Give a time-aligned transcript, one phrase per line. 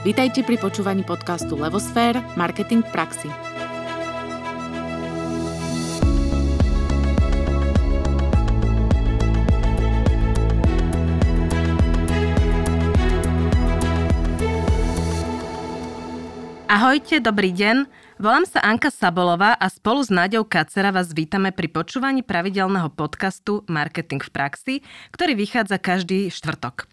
[0.00, 3.28] Vítajte pri počúvaní podcastu Levosfér– Marketing v praxi.
[16.64, 17.84] Ahojte, dobrý deň.
[18.16, 23.68] Volám sa Anka Sabolová a spolu s Náďou Kacera vás vítame pri počúvaní pravidelného podcastu
[23.68, 24.74] Marketing v praxi,
[25.12, 26.88] ktorý vychádza každý štvrtok.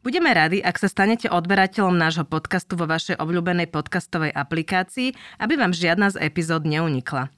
[0.00, 5.76] Budeme radi, ak sa stanete odberateľom nášho podcastu vo vašej obľúbenej podcastovej aplikácii, aby vám
[5.76, 7.28] žiadna z epizód neunikla.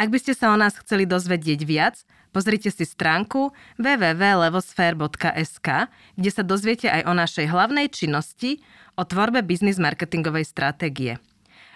[0.00, 5.68] Ak by ste sa o nás chceli dozvedieť viac, pozrite si stránku www.levosfér.sk,
[6.16, 8.64] kde sa dozviete aj o našej hlavnej činnosti,
[8.96, 11.20] o tvorbe biznis marketingovej stratégie.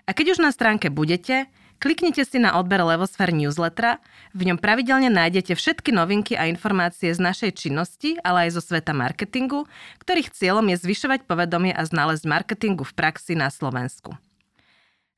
[0.09, 3.98] A keď už na stránke budete, kliknite si na odber Levosfér newslettera,
[4.37, 8.93] v ňom pravidelne nájdete všetky novinky a informácie z našej činnosti, ale aj zo sveta
[8.93, 9.66] marketingu,
[10.05, 14.14] ktorých cieľom je zvyšovať povedomie a znalezť marketingu v praxi na Slovensku.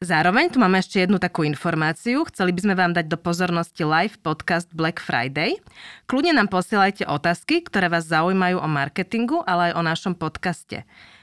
[0.03, 2.27] Zároveň tu máme ešte jednu takú informáciu.
[2.27, 5.63] Chceli by sme vám dať do pozornosti live podcast Black Friday.
[6.11, 10.83] Kľudne nám posielajte otázky, ktoré vás zaujímajú o marketingu, ale aj o našom podcaste.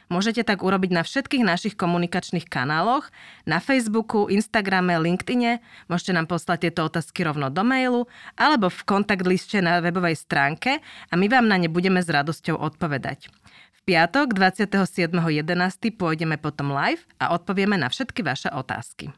[0.10, 3.14] Môžete tak urobiť na všetkých našich komunikačných kanáloch,
[3.46, 9.22] na Facebooku, Instagrame, LinkedIne, môžete nám poslať tieto otázky rovno do mailu alebo v kontakt
[9.30, 13.30] liste na webovej stránke a my vám na ne budeme s radosťou odpovedať.
[13.78, 15.46] V piatok 27.11.
[15.94, 19.14] pôjdeme potom live a odpovieme na všetky vaše otázky.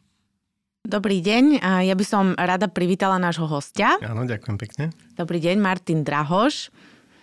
[0.83, 3.95] Dobrý deň, ja by som rada privítala nášho hostia.
[4.03, 4.85] Áno, ďakujem pekne.
[5.15, 6.67] Dobrý deň, Martin Drahoš.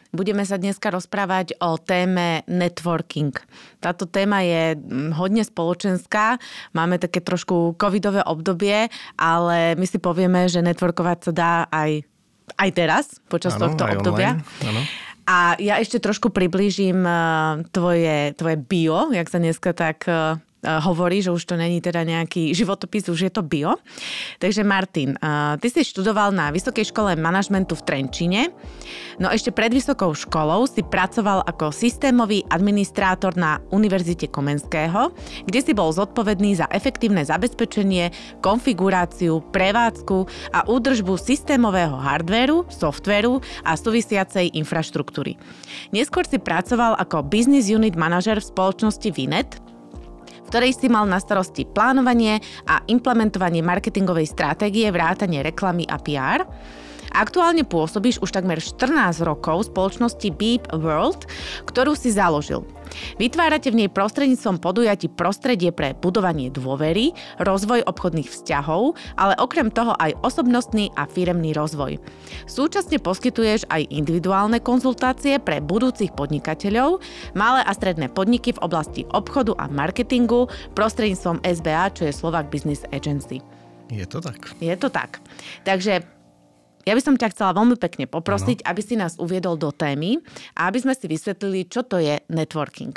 [0.08, 3.36] Budeme sa dneska rozprávať o téme networking.
[3.76, 6.40] Táto téma je mm, hodne spoločenská,
[6.72, 8.88] máme také trošku covidové obdobie,
[9.20, 12.08] ale my si povieme, že networkovať sa dá aj,
[12.56, 14.40] aj teraz, počas ano, tohto obdobia.
[15.28, 17.20] A ja ešte trošku priblížim eh,
[17.68, 22.50] tvoje, tvoje bio, jak sa dneska tak eh, hovorí, že už to není teda nejaký
[22.50, 23.78] životopis, už je to bio.
[24.42, 25.14] Takže Martin,
[25.62, 28.50] ty si študoval na Vysokej škole manažmentu v Trenčine,
[29.22, 35.14] no ešte pred vysokou školou si pracoval ako systémový administrátor na Univerzite Komenského,
[35.47, 38.10] kde si bol zodpovedný za efektívne zabezpečenie,
[38.42, 45.38] konfiguráciu, prevádzku a údržbu systémového hardvéru, softvéru a súvisiacej infraštruktúry.
[45.94, 49.62] Neskôr si pracoval ako business unit manažer v spoločnosti Vinet,
[50.48, 56.48] ktorej si mal na starosti plánovanie a implementovanie marketingovej stratégie, vrátanie reklamy a PR.
[57.12, 61.26] Aktuálne pôsobíš už takmer 14 rokov v spoločnosti Beep World,
[61.66, 62.64] ktorú si založil.
[63.20, 69.92] Vytvárate v nej prostredníctvom podujatí prostredie pre budovanie dôvery, rozvoj obchodných vzťahov, ale okrem toho
[70.00, 72.00] aj osobnostný a firemný rozvoj.
[72.48, 77.04] Súčasne poskytuješ aj individuálne konzultácie pre budúcich podnikateľov,
[77.36, 82.88] malé a stredné podniky v oblasti obchodu a marketingu prostredníctvom SBA, čo je Slovak Business
[82.91, 83.44] Agency.
[83.88, 84.52] Je to tak.
[84.60, 85.20] Je to tak.
[85.64, 86.17] Takže
[86.88, 88.69] ja by som ťa chcela veľmi pekne poprosiť, ano.
[88.72, 90.25] aby si nás uviedol do témy
[90.56, 92.97] a aby sme si vysvetlili, čo to je networking.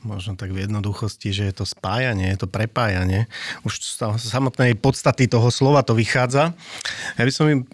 [0.00, 3.28] Možno tak v jednoduchosti, že je to spájanie, je to prepájanie.
[3.68, 6.56] Už z samotnej podstaty toho slova to vychádza.
[7.20, 7.68] Ja by som im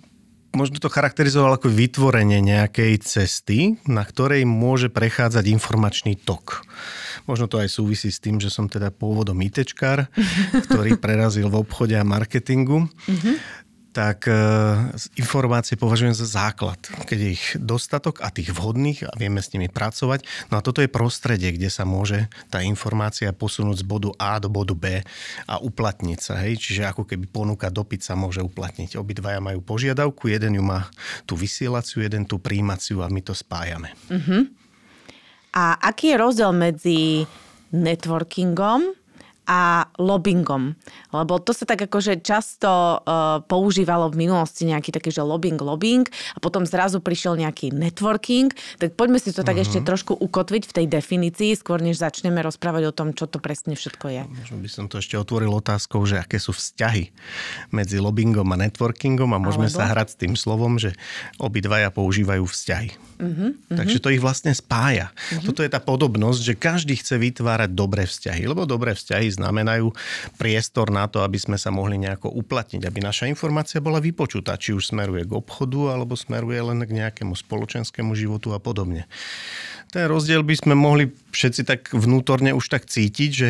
[0.56, 6.64] možno to charakterizoval ako vytvorenie nejakej cesty, na ktorej môže prechádzať informačný tok.
[7.28, 10.08] Možno to aj súvisí s tým, že som teda pôvodom ITčkár,
[10.66, 12.88] ktorý prerazil v obchode a marketingu.
[13.06, 13.65] Mm-hmm
[13.96, 14.36] tak e,
[15.16, 16.76] informácie považujem za základ.
[17.08, 20.52] Keď je ich dostatok a tých vhodných a vieme s nimi pracovať.
[20.52, 24.52] No a toto je prostredie, kde sa môže tá informácia posunúť z bodu A do
[24.52, 25.00] bodu B
[25.48, 26.44] a uplatniť sa.
[26.44, 26.60] Hej?
[26.60, 29.00] Čiže ako keby ponuka dopyt sa môže uplatniť.
[29.00, 30.92] Obidvaja majú požiadavku, jeden ju má
[31.24, 33.96] tú vysielaciu, jeden tú príjmaciu a my to spájame.
[34.12, 34.44] Uh-huh.
[35.56, 37.24] A aký je rozdiel medzi
[37.72, 39.05] networkingom
[39.46, 40.74] a lobbyingom.
[41.14, 46.04] Lebo to sa tak akože často uh, používalo v minulosti nejaký taký, že lobbying, lobbying
[46.34, 48.50] a potom zrazu prišiel nejaký networking.
[48.82, 49.64] Tak poďme si to tak uh-huh.
[49.64, 53.78] ešte trošku ukotviť v tej definícii, skôr než začneme rozprávať o tom, čo to presne
[53.78, 54.22] všetko je.
[54.26, 57.14] Možno by som to ešte otvoril otázkou, že aké sú vzťahy
[57.70, 59.78] medzi lobbyingom a networkingom a môžeme Alebo?
[59.78, 60.98] sa hrať s tým slovom, že
[61.38, 62.90] obidvaja používajú vzťahy.
[63.16, 63.76] Uh-huh, uh-huh.
[63.78, 65.14] Takže to ich vlastne spája.
[65.14, 65.48] Uh-huh.
[65.48, 69.92] Toto je tá podobnosť, že každý chce vytvárať dobré vzťahy, lebo dobré vzťahy znamenajú
[70.40, 74.72] priestor na to, aby sme sa mohli nejako uplatniť, aby naša informácia bola vypočutá, či
[74.72, 79.04] už smeruje k obchodu, alebo smeruje len k nejakému spoločenskému životu a podobne.
[79.92, 83.48] Ten rozdiel by sme mohli všetci tak vnútorne už tak cítiť, že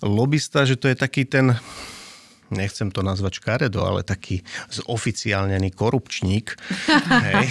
[0.00, 1.58] lobista, že to je taký ten
[2.50, 6.54] nechcem to nazvať škaredo, ale taký zoficiálnený korupčník,
[7.30, 7.46] hej,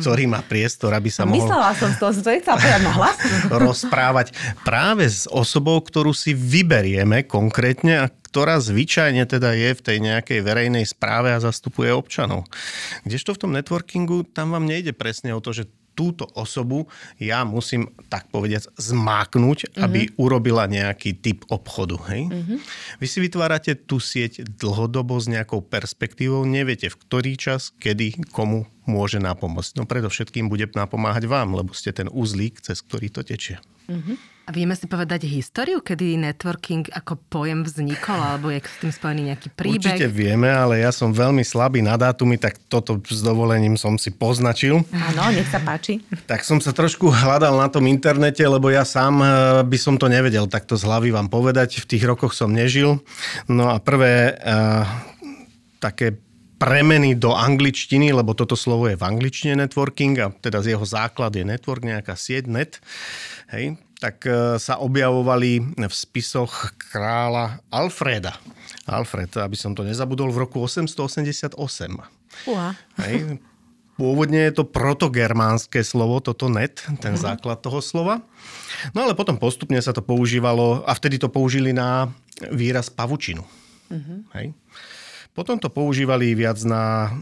[0.00, 1.42] ktorý má priestor, aby sa mohol...
[1.42, 3.16] Myslela som to nechcela povedať na hlas.
[3.50, 4.26] rozprávať
[4.62, 10.44] práve s osobou, ktorú si vyberieme konkrétne a ktorá zvyčajne teda je v tej nejakej
[10.44, 12.44] verejnej správe a zastupuje občanov.
[13.08, 15.64] Kdežto v tom networkingu, tam vám nejde presne o to, že
[15.96, 19.82] túto osobu ja musím, tak povediac, zmáknuť, mm-hmm.
[19.82, 21.96] aby urobila nejaký typ obchodu.
[22.12, 22.28] Hej?
[22.28, 22.58] Mm-hmm.
[23.00, 28.68] Vy si vytvárate tú sieť dlhodobo s nejakou perspektívou, neviete v ktorý čas, kedy, komu
[28.84, 29.80] môže napomôcť.
[29.80, 33.58] No predovšetkým bude napomáhať vám, lebo ste ten uzlík, cez ktorý to tečie.
[33.86, 34.16] Mm-hmm.
[34.46, 39.34] A vieme si povedať históriu, kedy networking ako pojem vznikol, alebo je s tým spojený
[39.34, 39.98] nejaký príbeh?
[39.98, 44.14] Určite vieme, ale ja som veľmi slabý na dátumy, tak toto s dovolením som si
[44.14, 44.86] poznačil.
[44.94, 45.98] Áno, nech sa páči.
[46.30, 49.30] Tak som sa trošku hľadal na tom internete, lebo ja sám eh,
[49.66, 51.82] by som to nevedel takto z hlavy vám povedať.
[51.82, 53.02] V tých rokoch som nežil.
[53.50, 54.86] No a prvé uh,
[55.82, 56.22] také
[56.56, 61.34] premeny do angličtiny, lebo toto slovo je v angličtine networking a teda z jeho základ
[61.36, 62.80] je network, nejaká sieť net.
[63.46, 68.36] Hej, tak e, sa objavovali v spisoch kráľa Alfreda.
[68.86, 71.58] Alfred, aby som to nezabudol, v roku 888.
[72.46, 72.70] Uha.
[73.02, 73.40] Hej.
[73.96, 77.32] Pôvodne je to protogermánske slovo, toto net, ten uh-huh.
[77.32, 78.20] základ toho slova.
[78.92, 82.12] No ale potom postupne sa to používalo, a vtedy to použili na
[82.52, 83.40] výraz pavučinu.
[83.88, 84.20] Uh-huh.
[84.36, 84.52] Hej.
[85.32, 87.12] Potom to používali viac na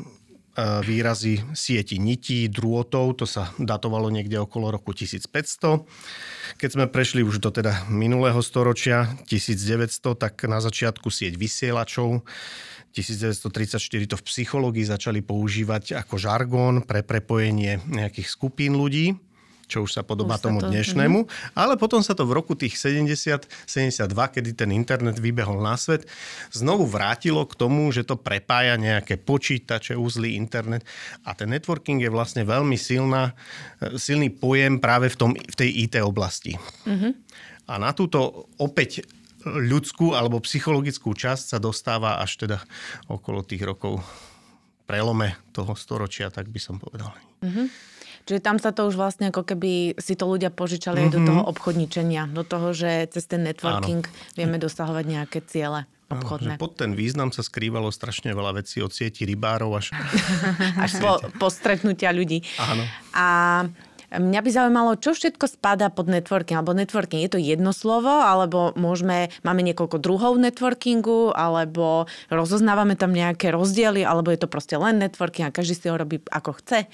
[0.58, 5.82] výrazy sieti nití, drôtov, to sa datovalo niekde okolo roku 1500.
[6.58, 12.22] Keď sme prešli už do teda minulého storočia, 1900, tak na začiatku sieť vysielačov,
[12.94, 19.18] 1934 to v psychológii začali používať ako žargón pre prepojenie nejakých skupín ľudí
[19.66, 21.18] čo už sa podobá už tomu to, dnešnému.
[21.24, 21.56] Mm-hmm.
[21.58, 26.06] Ale potom sa to v roku tých 70, 72, kedy ten internet vybehol na svet,
[26.52, 30.86] znovu vrátilo k tomu, že to prepája nejaké počítače, úzly, internet.
[31.24, 33.32] A ten networking je vlastne veľmi silná,
[33.96, 36.56] silný pojem práve v, tom, v tej IT oblasti.
[36.84, 37.12] Mm-hmm.
[37.64, 39.04] A na túto opäť
[39.44, 42.58] ľudskú alebo psychologickú časť sa dostáva až teda
[43.12, 44.00] okolo tých rokov
[44.84, 47.12] prelome toho storočia, tak by som povedal.
[47.44, 47.93] Mm-hmm.
[48.24, 51.12] Čiže tam sa to už vlastne ako keby si to ľudia požičali mm-hmm.
[51.12, 51.28] aj do mhm.
[51.28, 54.36] toho obchodničenia, do toho, že cez ten networking Áno.
[54.36, 56.56] vieme dosahovať nejaké ciele obchodné.
[56.56, 59.92] Áno, pod ten význam sa skrývalo strašne veľa vecí od sieti rybárov až...
[60.84, 62.44] až po, po stretnutia ľudí.
[62.60, 62.84] Áno.
[63.16, 63.26] A
[64.14, 68.70] Mňa by zaujímalo, čo všetko spadá pod networking, alebo networking, je to jedno slovo, alebo
[68.78, 75.02] môžeme, máme niekoľko druhov networkingu, alebo rozoznávame tam nejaké rozdiely, alebo je to proste len
[75.02, 76.86] networking a každý si ho robí ako chce.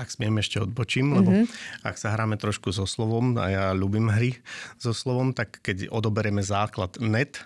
[0.00, 1.84] Ak smiem ešte odbočím, lebo mm-hmm.
[1.84, 4.40] ak sa hráme trošku so slovom, a ja ľúbim hry
[4.80, 7.44] so slovom, tak keď odoberieme základ net,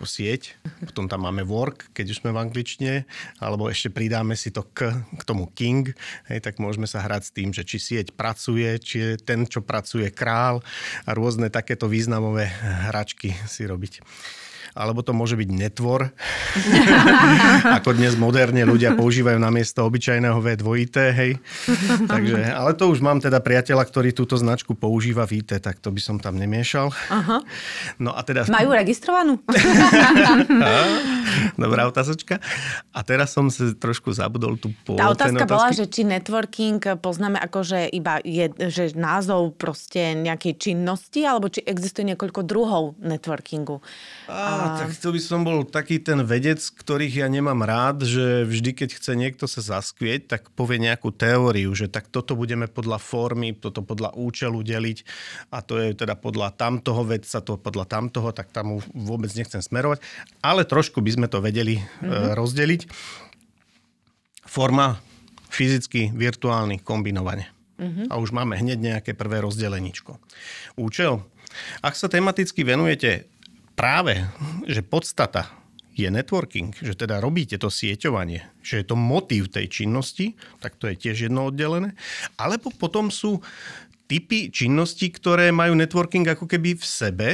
[0.00, 0.56] ako sieť,
[0.88, 2.94] potom tam máme work, keď už sme v angličtine,
[3.36, 5.92] alebo ešte pridáme si to k, k tomu king,
[6.24, 9.60] hej, tak môžeme sa hrať s tým, že či sieť pracuje, či je ten, čo
[9.60, 10.64] pracuje král
[11.04, 12.48] a rôzne takéto významové
[12.88, 14.00] hračky si robiť
[14.74, 16.10] alebo to môže byť netvor,
[17.80, 21.32] ako dnes moderne ľudia používajú na miesto obyčajného V dvojité, hej.
[22.12, 25.90] Takže, ale to už mám teda priateľa, ktorý túto značku používa v IT, tak to
[25.90, 26.92] by som tam nemiešal.
[27.10, 27.42] Aha.
[27.98, 28.46] No a teda...
[28.50, 29.38] Majú registrovanú?
[31.62, 32.38] Dobrá otázočka.
[32.90, 34.98] A teraz som si trošku zabudol tú pôl.
[34.98, 40.58] Tá otázka bola, že či networking poznáme ako, že iba je, že názov proste nejakej
[40.58, 43.80] činnosti, alebo či existuje niekoľko druhov networkingu.
[44.26, 48.70] A, tak to by som bol taký ten vedec, ktorých ja nemám rád, že vždy,
[48.72, 53.56] keď chce niekto sa zaskvieť, tak povie nejakú teóriu, že tak toto budeme podľa formy,
[53.56, 54.98] toto podľa účelu deliť
[55.54, 60.02] a to je teda podľa tamtoho vedca, to podľa tamtoho, tak tam vôbec nechcem smerovať.
[60.44, 62.36] Ale trošku by sme to vedeli mm-hmm.
[62.36, 62.80] rozdeliť.
[64.46, 64.98] Forma
[65.50, 67.50] fyzicky, virtuálny, kombinovanie.
[67.80, 68.06] Mm-hmm.
[68.12, 70.20] A už máme hneď nejaké prvé rozdeleničko.
[70.76, 71.24] Účel.
[71.82, 73.26] Ak sa tematicky venujete
[73.74, 74.20] práve,
[74.66, 75.50] že podstata
[75.94, 80.88] je networking, že teda robíte to sieťovanie, že je to motív tej činnosti, tak to
[80.88, 81.92] je tiež jedno oddelené.
[82.40, 83.44] Alebo potom sú
[84.08, 87.30] typy činností, ktoré majú networking ako keby v sebe,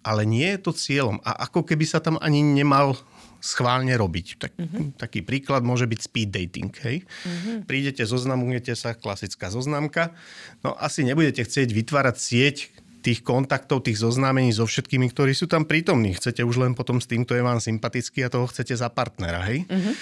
[0.00, 1.20] ale nie je to cieľom.
[1.22, 2.96] A ako keby sa tam ani nemal
[3.40, 4.26] schválne robiť.
[4.36, 4.84] Tak, uh-huh.
[5.00, 6.72] Taký príklad môže byť speed dating.
[6.84, 7.04] Hej?
[7.04, 7.64] Uh-huh.
[7.64, 10.12] Prídete, zoznamujete sa, klasická zoznamka.
[10.60, 12.56] No asi nebudete chcieť vytvárať sieť,
[13.00, 16.14] tých kontaktov, tých zoznámení so všetkými, ktorí sú tam prítomní.
[16.14, 19.40] Chcete už len potom s tým, kto je vám sympatický a toho chcete za partnera,
[19.48, 19.64] hej?
[19.66, 19.94] Uh-huh.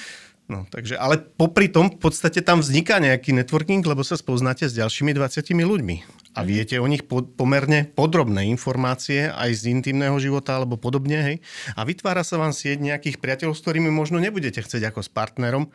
[0.48, 4.72] No, takže, ale popri tom v podstate tam vzniká nejaký networking, lebo sa spoznáte s
[4.72, 5.96] ďalšími 20 ľuďmi.
[6.32, 11.36] a viete o nich po, pomerne podrobné informácie aj z intimného života alebo podobne, hej.
[11.76, 15.68] A vytvára sa vám sieť nejakých priateľov, s ktorými možno nebudete chcieť ako s partnerom,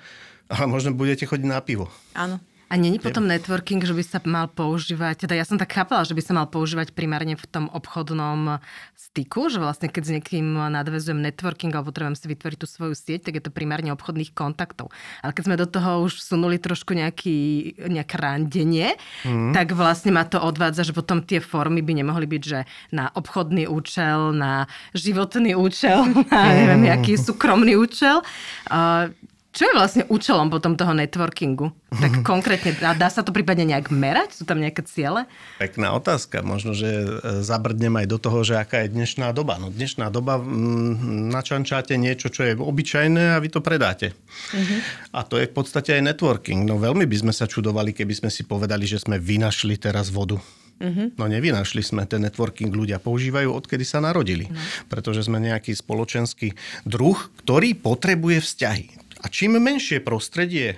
[0.49, 1.93] ale možno budete chodiť na pivo.
[2.17, 2.41] Áno.
[2.71, 6.15] A není potom networking, že by sa mal používať, teda ja som tak chápala, že
[6.15, 8.63] by sa mal používať primárne v tom obchodnom
[8.97, 13.29] styku, že vlastne keď s niekým nadvezujem networking alebo potrebujem si vytvoriť tú svoju sieť,
[13.29, 14.89] tak je to primárne obchodných kontaktov.
[15.21, 17.37] Ale keď sme do toho už sunuli trošku nejaký,
[17.77, 19.53] nejaké randenie, mm.
[19.53, 23.69] tak vlastne ma to odvádza, že potom tie formy by nemohli byť, že na obchodný
[23.69, 24.65] účel, na
[24.97, 28.25] životný účel, na neviem, aký súkromný účel.
[28.65, 29.13] Uh,
[29.53, 31.69] čo je vlastne účelom potom toho networkingu?
[31.93, 34.41] Tak konkrétne, dá, dá sa to prípadne nejak merať?
[34.41, 35.29] Sú tam nejaké ciele?
[35.61, 36.41] Pekná otázka.
[36.41, 39.61] Možno, že e, zabrdnem aj do toho, že aká je dnešná doba.
[39.61, 44.17] No dnešná doba mm, načančáte niečo, čo je obyčajné a vy to predáte.
[44.57, 44.79] Uh-huh.
[45.13, 46.65] A to je v podstate aj networking.
[46.65, 50.41] No veľmi by sme sa čudovali, keby sme si povedali, že sme vynašli teraz vodu.
[50.83, 51.13] Uh-huh.
[51.15, 54.49] No nevynašli sme, ten networking ľudia používajú, odkedy sa narodili.
[54.49, 54.57] No.
[54.89, 58.85] Pretože sme nejaký spoločenský druh, ktorý potrebuje vzťahy.
[59.23, 60.75] A čím menšie prostredie,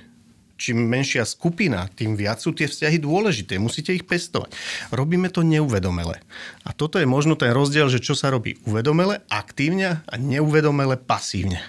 [0.55, 3.59] čím menšia skupina, tým viac sú tie vzťahy dôležité.
[3.59, 4.55] Musíte ich pestovať.
[4.93, 6.23] Robíme to neuvedomele.
[6.63, 11.59] A toto je možno ten rozdiel, že čo sa robí uvedomele, aktívne a neuvedomele pasívne.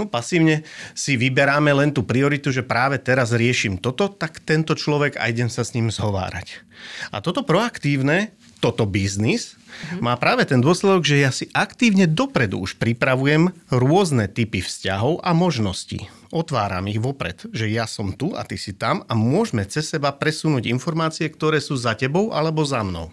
[0.00, 0.64] No pasívne
[0.96, 5.52] si vyberáme len tú prioritu, že práve teraz riešim toto, tak tento človek a idem
[5.52, 6.64] sa s ním zhovárať.
[7.12, 8.32] A toto proaktívne
[8.64, 9.60] toto biznis,
[10.00, 15.36] má práve ten dôsledok, že ja si aktívne dopredu už pripravujem rôzne typy vzťahov a
[15.36, 16.08] možností.
[16.32, 20.16] Otváram ich vopred, že ja som tu a ty si tam a môžeme cez seba
[20.16, 23.12] presunúť informácie, ktoré sú za tebou alebo za mnou.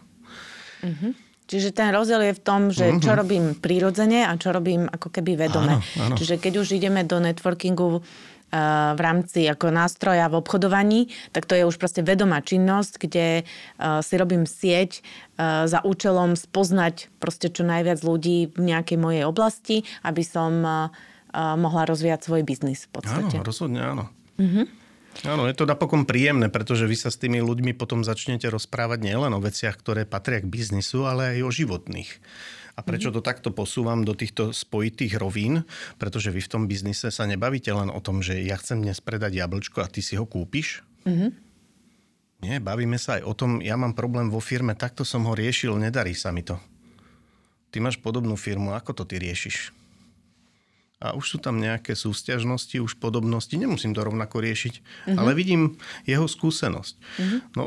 [0.81, 1.12] Uh-huh.
[1.51, 3.03] Čiže ten rozdiel je v tom, že uh-huh.
[3.03, 5.84] čo robím prirodzene a čo robím ako keby vedome.
[5.84, 6.15] Áno, áno.
[6.15, 8.00] Čiže keď už ideme do networkingu
[8.51, 13.48] v rámci ako nástroja v obchodovaní, tak to je už proste vedomá činnosť, kde
[13.79, 15.00] si robím sieť
[15.39, 20.60] za účelom spoznať proste čo najviac ľudí v nejakej mojej oblasti, aby som
[21.34, 23.39] mohla rozvíjať svoj biznis v podstate.
[23.39, 24.03] Áno, rozhodne áno.
[24.36, 24.67] Uh-huh.
[25.22, 29.36] Áno, je to napokon príjemné, pretože vy sa s tými ľuďmi potom začnete rozprávať nielen
[29.38, 32.12] o veciach, ktoré patria k biznisu, ale aj o životných.
[32.74, 35.68] A prečo to takto posúvam do týchto spojitých rovín?
[36.00, 39.38] Pretože vy v tom biznise sa nebavíte len o tom, že ja chcem dnes predať
[39.38, 40.82] jablčko a ty si ho kúpiš.
[41.06, 41.30] Mm-hmm.
[42.41, 45.77] Nie, bavíme sa aj o tom, ja mám problém vo firme, takto som ho riešil,
[45.77, 46.58] nedarí sa mi to.
[47.70, 49.70] Ty máš podobnú firmu, ako to ty riešiš?
[51.01, 55.17] A už sú tam nejaké sústiažnosti, už podobnosti, nemusím to rovnako riešiť, uh-huh.
[55.17, 56.93] ale vidím jeho skúsenosť.
[56.93, 57.39] Uh-huh.
[57.58, 57.63] No,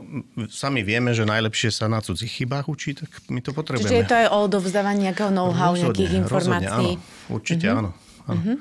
[0.47, 3.91] sami vieme, že najlepšie sa na cudzích chybách učí, tak my to potrebujeme.
[3.91, 6.91] Čiže je to aj o odovzdávaní nejakého know-how, rozhodne, nejakých informácií.
[6.95, 7.35] Rozhodne, áno.
[7.35, 7.81] Určite uh-huh.
[7.83, 7.91] áno.
[8.31, 8.39] áno.
[8.39, 8.57] Uh-huh.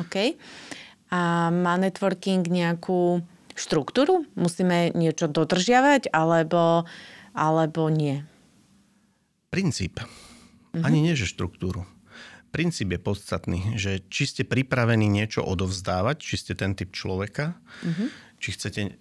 [0.00, 0.16] OK.
[1.12, 1.20] A
[1.52, 3.20] má networking nejakú
[3.52, 4.24] štruktúru?
[4.40, 6.88] Musíme niečo dodržiavať, alebo,
[7.36, 8.24] alebo nie?
[9.52, 10.00] Princíp.
[10.00, 10.80] Uh-huh.
[10.80, 11.84] Ani nie, že štruktúru
[12.54, 18.08] princíp je podstatný, že či ste pripravení niečo odovzdávať, či ste ten typ človeka, mm-hmm.
[18.38, 18.92] či chcete e,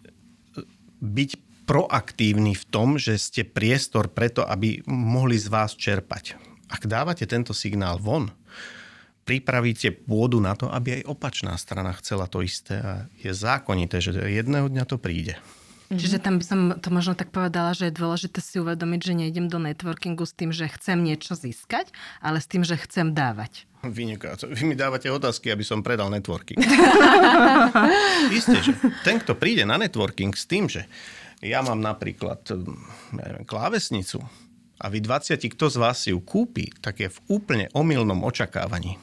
[1.05, 1.29] byť
[1.69, 6.35] proaktívni v tom, že ste priestor preto, aby mohli z vás čerpať.
[6.67, 8.33] Ak dávate tento signál von,
[9.23, 14.17] pripravíte pôdu na to, aby aj opačná strana chcela to isté a je zákonité, že
[14.17, 15.39] jedného dňa to príde.
[15.93, 16.01] Mm-hmm.
[16.01, 19.45] Čiže tam by som to možno tak povedala, že je dôležité si uvedomiť, že nejdem
[19.45, 23.69] do networkingu s tým, že chcem niečo získať, ale s tým, že chcem dávať.
[23.85, 24.49] Vynikajúco.
[24.49, 26.57] Vy mi dávate otázky, aby som predal networking.
[28.39, 28.73] Isté, že
[29.05, 30.89] ten, kto príde na networking s tým, že
[31.45, 32.41] ja mám napríklad
[33.13, 34.23] neviem, klávesnicu
[34.81, 38.97] a vy 20, kto z vás si ju kúpi, tak je v úplne omylnom očakávaní.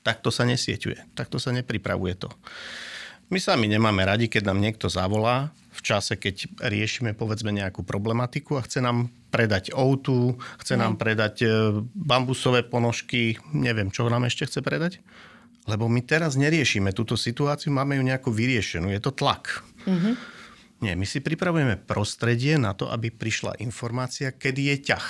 [0.00, 2.32] Takto sa nesieťuje, takto sa nepripravuje to.
[3.30, 8.58] My sami nemáme radi, keď nám niekto zavolá v čase, keď riešime povedzme nejakú problematiku
[8.58, 11.48] a chce nám predať outu, chce nám predať e,
[11.94, 14.98] bambusové ponožky, neviem, čo nám ešte chce predať.
[15.70, 18.90] Lebo my teraz neriešime túto situáciu, máme ju nejako vyriešenú.
[18.90, 19.62] Je to tlak.
[19.86, 20.14] Mm-hmm.
[20.82, 25.06] Nie, my si pripravujeme prostredie na to, aby prišla informácia, kedy je ťah.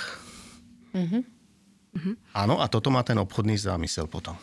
[0.93, 1.23] Mm-hmm.
[2.37, 4.37] Áno, a toto má ten obchodný zámysel potom.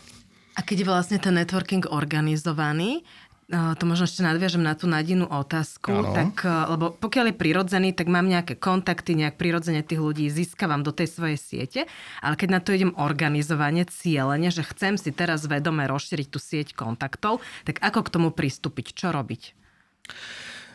[0.58, 3.06] A keď je vlastne ten networking organizovaný,
[3.48, 6.12] to možno ešte nadviažem na tú nadinú otázku, ano.
[6.12, 10.84] tak, e, lebo pokiaľ je prirodzený, tak mám nejaké kontakty, nejak prirodzene tých ľudí získavam
[10.84, 11.80] do tej svojej siete,
[12.20, 16.76] ale keď na to idem organizovanie, cieľene, že chcem si teraz vedome rozšíriť tú sieť
[16.76, 19.56] kontaktov, tak ako k tomu pristúpiť, čo robiť?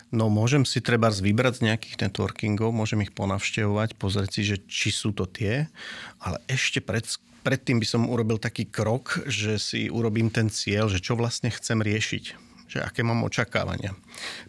[0.10, 4.90] No môžem si treba vybrať z nejakých networkingov, môžem ich ponavštevovať, pozrieť si, že či
[4.90, 5.70] sú to tie,
[6.18, 7.06] ale ešte pred,
[7.46, 11.78] predtým by som urobil taký krok, že si urobím ten cieľ, že čo vlastne chcem
[11.78, 13.94] riešiť že aké mám očakávania.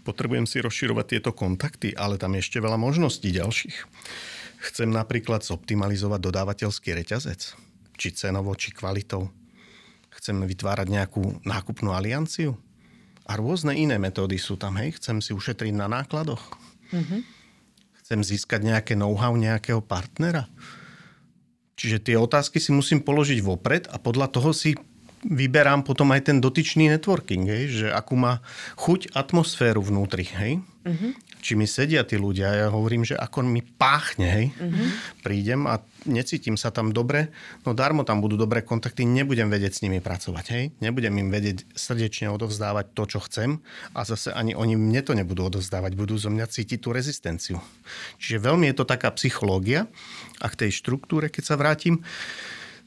[0.01, 3.77] Potrebujem si rozširovať tieto kontakty, ale tam je ešte veľa možností ďalších.
[4.65, 7.53] Chcem napríklad zoptimalizovať dodávateľský reťazec,
[8.01, 9.29] či cenovo, či kvalitou.
[10.17, 12.57] Chcem vytvárať nejakú nákupnú alianciu.
[13.29, 14.97] A rôzne iné metódy sú tam, hej.
[14.97, 16.41] Chcem si ušetriť na nákladoch.
[16.97, 17.21] Mm-hmm.
[18.05, 20.49] Chcem získať nejaké know-how nejakého partnera.
[21.77, 24.77] Čiže tie otázky si musím položiť vopred a podľa toho si
[25.25, 28.45] vyberám potom aj ten dotyčný networking, hej, že akú má
[28.77, 30.29] chuť atmosféru vnútri.
[30.29, 30.61] Hej.
[30.85, 31.17] Uh-huh.
[31.41, 32.53] Či mi sedia tí ľudia.
[32.53, 34.47] Ja hovorím, že ako mi páchne, hej.
[34.53, 34.89] Uh-huh.
[35.25, 37.33] Prídem a necítim sa tam dobre,
[37.65, 40.65] no darmo tam budú dobré kontakty, nebudem vedieť s nimi pracovať, hej.
[40.85, 43.65] Nebudem im vedieť srdečne odovzdávať to, čo chcem
[43.97, 47.57] a zase ani oni mne to nebudú odovzdávať, budú zo mňa cítiť tú rezistenciu.
[48.21, 49.89] Čiže veľmi je to taká psychológia
[50.45, 52.05] a k tej štruktúre, keď sa vrátim,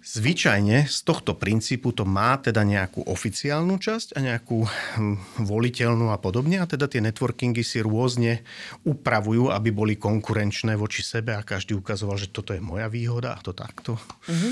[0.07, 6.17] Zvyčajne z tohto princípu to má teda nejakú oficiálnu časť a nejakú hm, voliteľnú a
[6.17, 6.63] podobne.
[6.63, 8.39] A teda tie networkingy si rôzne
[8.87, 13.43] upravujú, aby boli konkurenčné voči sebe a každý ukazoval, že toto je moja výhoda a
[13.43, 13.99] to takto.
[14.31, 14.51] Mm-hmm.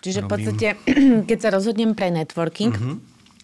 [0.00, 0.28] Čiže robím.
[0.28, 0.68] v podstate,
[1.28, 2.96] keď sa rozhodnem pre networking, mm-hmm.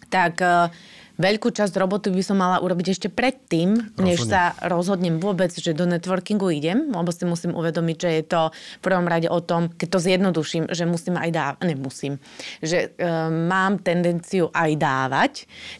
[0.08, 0.72] tak uh,
[1.20, 4.04] veľkú časť roboty by som mala urobiť ešte predtým, Rozhodne.
[4.08, 8.40] než sa rozhodnem vôbec, že do networkingu idem, lebo si musím uvedomiť, že je to
[8.50, 12.16] v prvom rade o tom, keď to zjednoduším, že musím aj dávať, nemusím,
[12.64, 15.32] že e, mám tendenciu aj dávať,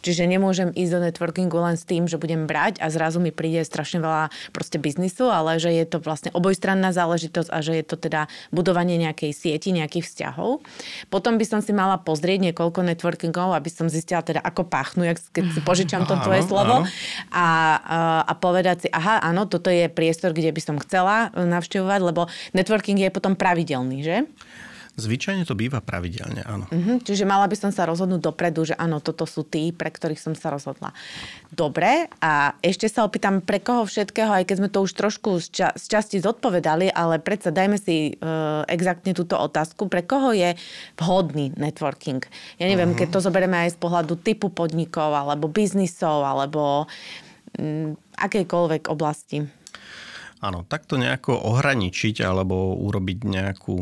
[0.05, 3.65] čiže nemôžem ísť do networkingu len s tým, že budem brať a zrazu mi príde
[3.65, 7.97] strašne veľa proste biznisu, ale že je to vlastne obojstranná záležitosť a že je to
[7.97, 10.61] teda budovanie nejakej sieti, nejakých vzťahov.
[11.09, 15.30] Potom by som si mala pozrieť niekoľko networkingov, aby som zistila teda, ako páchnú, jak
[15.31, 16.83] keď si požičam to tvoje slovo
[17.31, 17.47] a,
[18.27, 22.99] a povedať si, aha, áno, toto je priestor, kde by som chcela navštevovať, lebo networking
[22.99, 24.17] je potom pravidelný, že?
[24.99, 26.67] Zvyčajne to býva pravidelne, áno.
[26.69, 30.19] Uh-huh, čiže mala by som sa rozhodnúť dopredu, že áno, toto sú tí, pre ktorých
[30.19, 30.91] som sa rozhodla.
[31.55, 35.47] Dobre, a ešte sa opýtam, pre koho všetkého, aj keď sme to už trošku z,
[35.51, 40.59] ča- z časti zodpovedali, ale predsa dajme si uh, exaktne túto otázku, pre koho je
[40.99, 42.21] vhodný networking?
[42.59, 43.07] Ja neviem, uh-huh.
[43.07, 46.91] keď to zoberieme aj z pohľadu typu podnikov, alebo biznisov, alebo
[47.57, 49.47] um, akejkoľvek oblasti.
[50.41, 53.77] Áno, takto nejako ohraničiť alebo urobiť nejakú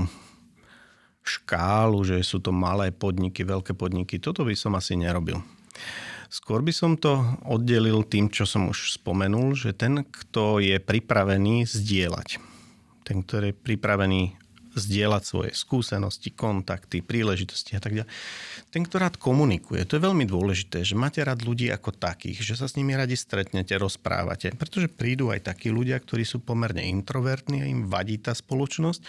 [1.29, 4.17] škálu, že sú to malé podniky, veľké podniky.
[4.17, 5.45] Toto by som asi nerobil.
[6.29, 11.65] Skôr by som to oddelil tým, čo som už spomenul, že ten, kto je pripravený
[11.65, 12.37] zdieľať.
[13.05, 14.23] Ten, ktorý je pripravený
[14.79, 18.11] zdieľať svoje skúsenosti, kontakty, príležitosti a tak ďalej.
[18.71, 22.55] Ten, kto rád komunikuje, to je veľmi dôležité, že máte rád ľudí ako takých, že
[22.55, 27.65] sa s nimi radi stretnete, rozprávate, pretože prídu aj takí ľudia, ktorí sú pomerne introvertní
[27.65, 29.01] a im vadí tá spoločnosť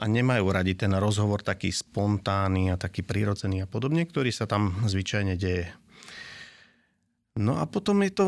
[0.00, 4.72] a nemajú radi ten rozhovor taký spontánny a taký prirodzený a podobne, ktorý sa tam
[4.88, 5.68] zvyčajne deje.
[7.36, 8.26] No a potom je to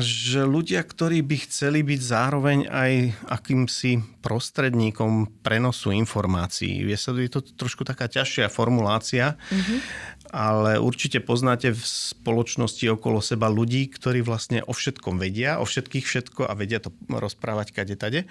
[0.00, 2.92] že ľudia, ktorí by chceli byť zároveň aj
[3.28, 6.80] akýmsi prostredníkom prenosu informácií.
[6.88, 9.78] Je, sa, je to trošku taká ťažšia formulácia, mm-hmm.
[10.32, 16.08] ale určite poznáte v spoločnosti okolo seba ľudí, ktorí vlastne o všetkom vedia, o všetkých
[16.08, 18.24] všetko a vedia to rozprávať kade tade.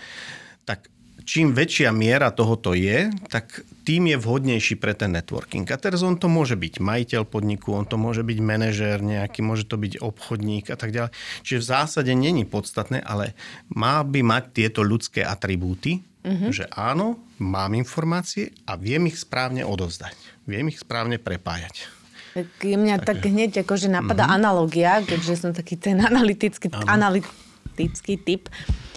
[0.65, 0.89] Tak
[1.25, 5.65] čím väčšia miera tohoto je, tak tým je vhodnejší pre ten networking.
[5.73, 9.65] A teraz on to môže byť majiteľ podniku, on to môže byť manažér nejaký, môže
[9.65, 11.11] to byť obchodník a tak ďalej.
[11.41, 13.33] Čiže v zásade není podstatné, ale
[13.73, 16.49] má by mať tieto ľudské atribúty, mm-hmm.
[16.53, 20.15] že áno, mám informácie a viem ich správne odovzdať.
[20.45, 21.89] Viem ich správne prepájať.
[22.35, 24.39] Tak mňa tak, tak hneď akože napadá mm-hmm.
[24.43, 28.49] analogia, keďže som taký ten analytický, analytický typ,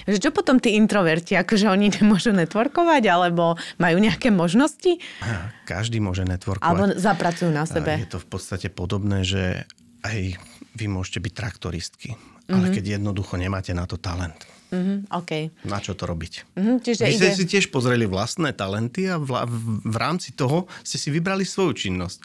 [0.09, 4.97] že čo potom tí introverti, akože oni nemôžu networkovať, alebo majú nejaké možnosti?
[5.71, 6.64] Každý môže networkovať.
[6.64, 8.01] Alebo zapracujú na sebe.
[8.01, 9.68] Je to v podstate podobné, že
[10.09, 10.40] aj
[10.79, 12.16] vy môžete byť traktoristky,
[12.49, 12.75] ale mm-hmm.
[12.75, 15.49] keď jednoducho nemáte na to talent, Mm-hmm, okay.
[15.64, 16.53] Na čo to robiť?
[16.53, 17.38] Mm-hmm, čiže Vy ste ide...
[17.40, 21.88] si tiež pozreli vlastné talenty a v, v, v rámci toho ste si vybrali svoju
[21.88, 22.18] činnosť.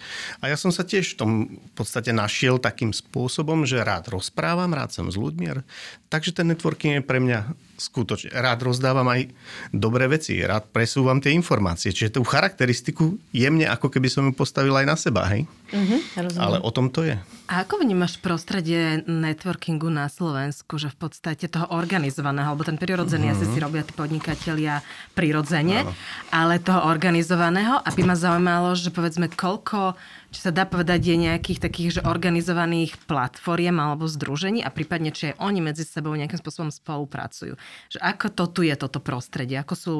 [0.43, 4.75] A ja som sa tiež v tom v podstate našiel takým spôsobom, že rád rozprávam,
[4.75, 5.63] rád som s ľuďmi.
[6.11, 7.47] Takže ten networking je pre mňa
[7.83, 8.31] skutočne.
[8.31, 9.27] Rád rozdávam aj
[9.75, 11.91] dobré veci, rád presúvam tie informácie.
[11.91, 15.43] Čiže tú charakteristiku jemne, ako keby som ju postavil aj na seba, hej?
[15.73, 17.17] Mm-hmm, Ale o tom to je.
[17.49, 23.33] A ako vnímaš prostredie networkingu na Slovensku, že v podstate toho organizovaného, alebo ten prirodzený,
[23.33, 23.43] mm-hmm.
[23.43, 24.85] asi si robia tí podnikatelia
[25.17, 25.91] prirodzene, Áno.
[26.29, 29.97] ale toho organizovaného, aby ma zaujímalo, že povedzme, koľko
[30.33, 35.31] či sa dá povedať, je nejakých takých že organizovaných platformiem alebo združení a prípadne, či
[35.31, 37.53] aj oni medzi sebou nejakým spôsobom spolupracujú.
[37.93, 39.61] Že ako to tu je toto prostredie?
[39.61, 39.95] Ako sú...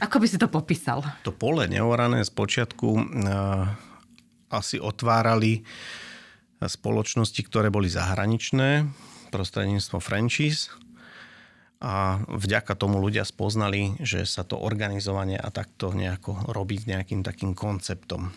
[0.00, 1.04] Ako by si to popísal?
[1.28, 3.68] To pole neorané z počiatku uh,
[4.48, 5.64] asi otvárali
[6.60, 8.88] spoločnosti, ktoré boli zahraničné
[9.28, 10.72] prostredníctvom franchise
[11.76, 17.52] a vďaka tomu ľudia spoznali, že sa to organizovanie a takto nejako robiť nejakým takým
[17.52, 18.32] konceptom.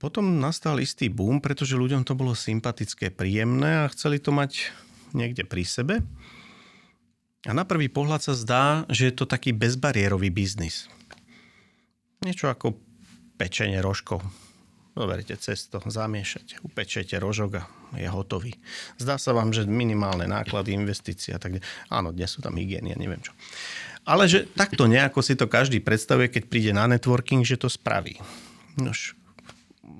[0.00, 4.72] Potom nastal istý boom, pretože ľuďom to bolo sympatické, príjemné a chceli to mať
[5.12, 6.00] niekde pri sebe.
[7.44, 10.88] A na prvý pohľad sa zdá, že je to taký bezbariérový biznis.
[12.24, 12.76] Niečo ako
[13.36, 14.24] pečenie rožkov
[14.90, 18.58] Zoberiete cesto, zamiešate, upečete rožok a je hotový.
[18.98, 23.22] Zdá sa vám, že minimálne náklady, investície a tak Áno, dnes sú tam hygieny, neviem
[23.22, 23.30] čo.
[24.02, 28.18] Ale že takto nejako si to každý predstavuje, keď príde na networking, že to spraví.
[28.82, 29.14] Nož,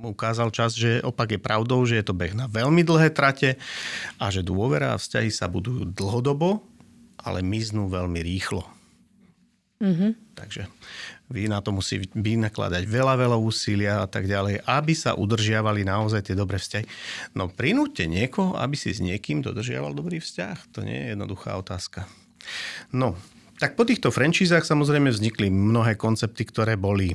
[0.04, 3.58] ukázal čas, že opak je pravdou, že je to beh na veľmi dlhé trate
[4.16, 6.62] a že dôvera a vzťahy sa budujú dlhodobo,
[7.20, 8.64] ale miznú veľmi rýchlo.
[9.80, 10.36] Mm-hmm.
[10.36, 10.68] Takže
[11.32, 16.26] vy na to musí vynakladať veľa, veľa úsilia a tak ďalej, aby sa udržiavali naozaj
[16.26, 16.84] tie dobré vzťahy.
[17.38, 20.74] No prinúďte niekoho, aby si s niekým dodržiaval dobrý vzťah.
[20.76, 22.04] To nie je jednoduchá otázka.
[22.92, 23.16] No,
[23.60, 27.14] tak po týchto franchízach samozrejme vznikli mnohé koncepty, ktoré boli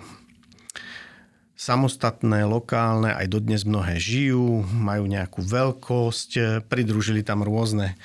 [1.55, 7.95] samostatné, lokálne, aj dodnes mnohé žijú, majú nejakú veľkosť, pridružili tam rôzne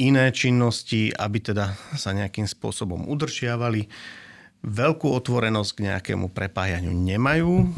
[0.00, 3.92] iné činnosti, aby teda sa nejakým spôsobom udržiavali.
[4.64, 7.68] Veľkú otvorenosť k nejakému prepájaniu nemajú.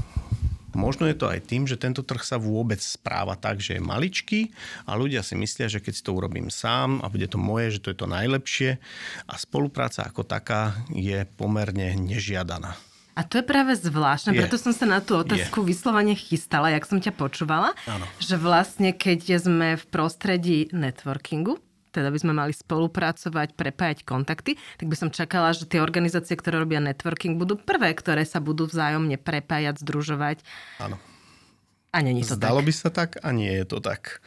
[0.74, 4.50] Možno je to aj tým, že tento trh sa vôbec správa tak, že je maličký
[4.90, 7.83] a ľudia si myslia, že keď si to urobím sám a bude to moje, že
[7.83, 8.83] to je to najlepšie
[9.30, 12.74] a spolupráca ako taká je pomerne nežiadaná.
[13.14, 14.42] A to je práve zvláštne, je.
[14.42, 15.68] preto som sa na tú otázku je.
[15.70, 18.07] vyslovene chystala, jak som ťa počúvala, ano.
[18.18, 21.62] že vlastne keď sme v prostredí networkingu,
[21.94, 26.59] teda by sme mali spolupracovať, prepájať kontakty, tak by som čakala, že tie organizácie, ktoré
[26.59, 30.42] robia networking, budú prvé, ktoré sa budú vzájomne prepájať, združovať.
[30.83, 30.98] Áno.
[31.94, 32.66] A není to Zdalo tak.
[32.66, 34.18] by sa tak a nie je to tak.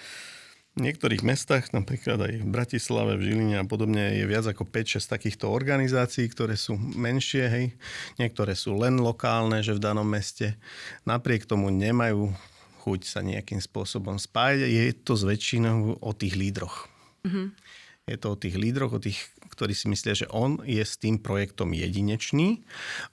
[0.78, 5.10] V niektorých mestách, napríklad aj v Bratislave, v Žiline a podobne, je viac ako 5-6
[5.10, 7.66] takýchto organizácií, ktoré sú menšie, hej.
[8.22, 10.54] Niektoré sú len lokálne, že v danom meste.
[11.02, 12.30] Napriek tomu nemajú
[12.86, 14.70] chuť sa nejakým spôsobom spájať.
[14.70, 16.86] Je to z väčšinou o tých lídroch.
[17.26, 17.48] Mm-hmm.
[18.08, 19.18] Je to o tých lídroch, o tých,
[19.50, 22.62] ktorí si myslia, že on je s tým projektom jedinečný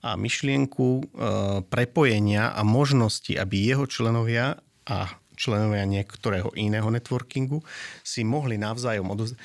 [0.04, 1.04] a myšlienku e,
[1.66, 7.62] prepojenia a možnosti, aby jeho členovia a členovia niektorého iného networkingu
[8.02, 9.38] si mohli navzájom odozdať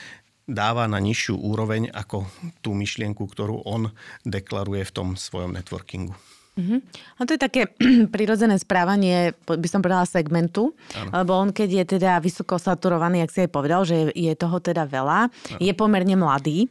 [0.50, 2.26] dáva na nižšiu úroveň ako
[2.66, 3.94] tú myšlienku, ktorú on
[4.26, 6.18] deklaruje v tom svojom networkingu.
[6.60, 6.82] Uh-huh.
[7.16, 7.62] A to je také
[8.16, 11.22] prirodzené správanie, by som povedala, segmentu, ano.
[11.22, 14.90] lebo on keď je teda vysoko saturovaný, ak si aj povedal, že je toho teda
[14.90, 15.60] veľa, ano.
[15.62, 16.68] je pomerne mladý,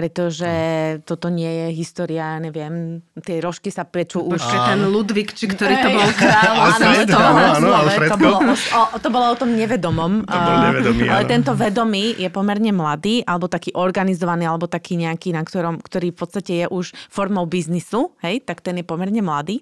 [0.00, 0.48] pretože
[1.04, 4.40] toto nie je história, neviem, tie rožky sa pečú už.
[4.40, 6.08] Počkej, ten Ludvík, či ktorý to bol.
[6.08, 10.24] Alfred, to, áno, to, bolo o, to bolo o tom nevedomom.
[10.24, 15.36] To bol nevedomý, Ale tento vedomý je pomerne mladý, alebo taký organizovaný, alebo taký nejaký,
[15.36, 19.60] na ktorom, ktorý v podstate je už formou biznisu, hej, tak ten je pomerne mladý.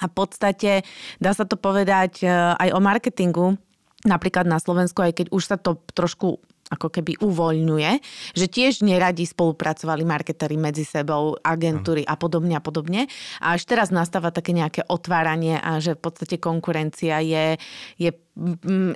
[0.00, 0.80] A v podstate
[1.20, 3.60] dá sa to povedať e, aj o marketingu,
[4.08, 6.40] napríklad na Slovensku, aj keď už sa to trošku
[6.72, 7.90] ako keby uvoľňuje,
[8.32, 13.04] že tiež neradi spolupracovali marketéri medzi sebou, agentúry a podobne a podobne.
[13.44, 17.60] A až teraz nastáva také nejaké otváranie a že v podstate konkurencia je,
[18.00, 18.10] je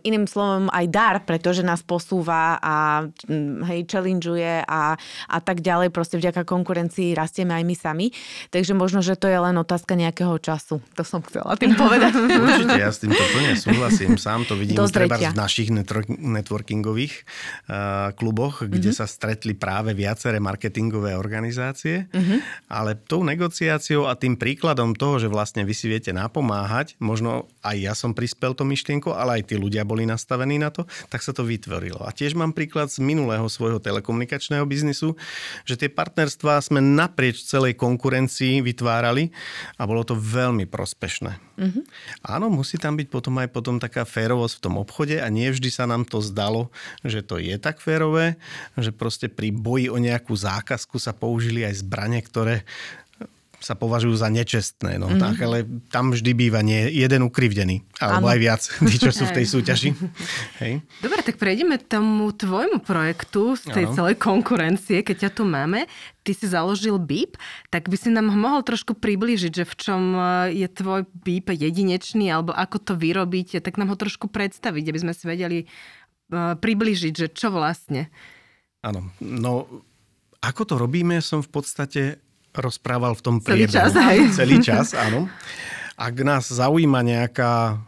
[0.00, 3.04] iným slovom aj dar, pretože nás posúva a
[3.68, 4.96] hej, challengeuje a,
[5.28, 5.92] a tak ďalej.
[5.92, 8.06] Proste vďaka konkurencii rastieme aj my sami.
[8.48, 10.80] Takže možno, že to je len otázka nejakého času.
[10.96, 12.16] To som chcela tým povedať.
[12.16, 14.16] Určite, ja s týmto plne súhlasím.
[14.16, 15.68] Sám to vidím treba v našich
[16.08, 17.14] networkingových
[17.68, 19.04] uh, kluboch, kde mm-hmm.
[19.04, 22.08] sa stretli práve viaceré marketingové organizácie.
[22.08, 22.72] Mm-hmm.
[22.72, 27.76] Ale tou negociáciou a tým príkladom toho, že vlastne vy si viete napomáhať, možno aj
[27.76, 31.34] ja som prispel to myšlienko, ale aj tí ľudia boli nastavení na to, tak sa
[31.34, 31.98] to vytvorilo.
[32.06, 35.18] A tiež mám príklad z minulého svojho telekomunikačného biznisu,
[35.66, 39.34] že tie partnerstvá sme naprieč celej konkurencii vytvárali
[39.74, 41.42] a bolo to veľmi prospešné.
[41.56, 41.84] Mm-hmm.
[42.22, 45.72] Áno, musí tam byť potom aj potom taká férovosť v tom obchode a nie vždy
[45.72, 46.68] sa nám to zdalo,
[47.02, 48.36] že to je tak férové,
[48.76, 52.62] že proste pri boji o nejakú zákazku sa použili aj zbranie, ktoré
[53.60, 55.00] sa považujú za nečestné.
[55.00, 55.22] No, mm-hmm.
[55.22, 57.82] tak, ale tam vždy býva nie jeden ukrivdený.
[57.98, 58.34] Alebo ano.
[58.36, 59.90] aj viac, tí, čo sú v tej súťaži.
[60.62, 60.84] Hej.
[61.00, 63.94] Dobre, tak prejdeme tomu tvojmu projektu z tej ano.
[63.96, 65.88] celej konkurencie, keď ťa tu máme.
[66.26, 67.38] Ty si založil BIP,
[67.70, 70.20] tak by si nám mohol trošku priblížiť, že v čom e,
[70.58, 75.14] je tvoj BIP jedinečný, alebo ako to vyrobíte, tak nám ho trošku predstaviť, aby sme
[75.14, 78.10] si vedeli uh, priblížiť, že čo vlastne.
[78.82, 79.70] Áno, no
[80.46, 82.02] ako to robíme, som v podstate
[82.58, 83.70] rozprával v tom priebehu.
[83.70, 84.20] Celý čas, hej.
[84.32, 85.28] Celý čas, áno.
[85.96, 87.80] Ak nás zaujíma nejaká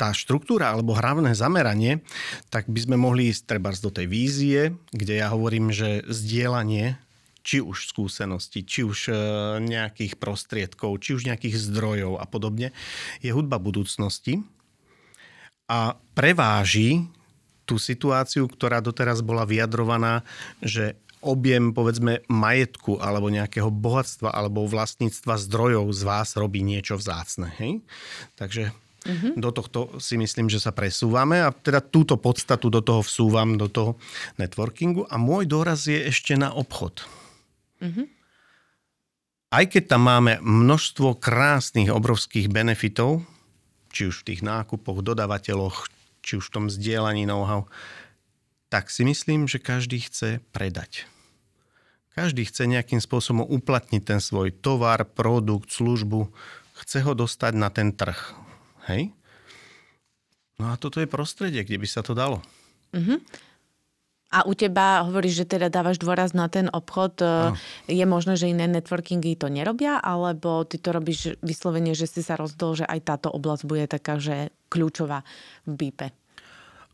[0.00, 2.00] tá štruktúra alebo hlavné zameranie,
[2.48, 4.60] tak by sme mohli ísť treba do tej vízie,
[4.96, 6.96] kde ja hovorím, že zdieľanie
[7.44, 9.14] či už skúsenosti, či už e,
[9.64, 12.72] nejakých prostriedkov, či už nejakých zdrojov a podobne,
[13.24, 14.44] je hudba budúcnosti
[15.68, 17.08] a preváži
[17.64, 20.26] tú situáciu, ktorá doteraz bola vyjadrovaná,
[20.58, 27.52] že objem, povedzme, majetku alebo nejakého bohatstva alebo vlastníctva zdrojov z vás robí niečo vzácne.
[27.60, 27.84] Hej?
[28.40, 28.72] Takže
[29.04, 29.32] mm-hmm.
[29.36, 33.68] do tohto si myslím, že sa presúvame a teda túto podstatu do toho vsúvam, do
[33.68, 34.00] toho
[34.40, 37.04] networkingu a môj dôraz je ešte na obchod.
[37.84, 38.06] Mm-hmm.
[39.50, 43.26] Aj keď tam máme množstvo krásnych, obrovských benefitov,
[43.90, 45.90] či už v tých nákupoch, dodavateľoch,
[46.22, 47.66] či už v tom zdieľaní know-how,
[48.70, 51.10] tak si myslím, že každý chce predať.
[52.14, 56.30] Každý chce nejakým spôsobom uplatniť ten svoj tovar, produkt, službu.
[56.78, 58.18] Chce ho dostať na ten trh.
[58.86, 59.10] Hej?
[60.62, 62.42] No a toto je prostredie, kde by sa to dalo.
[62.94, 63.18] Uh-huh.
[64.30, 67.18] A u teba hovoríš, že teda dávaš dôraz na ten obchod.
[67.18, 67.58] No.
[67.90, 72.38] Je možné, že iné networkingy to nerobia, alebo ty to robíš vyslovene, že si sa
[72.38, 75.26] rozdol, že aj táto oblasť bude taká, že kľúčová
[75.66, 76.19] v BIPe?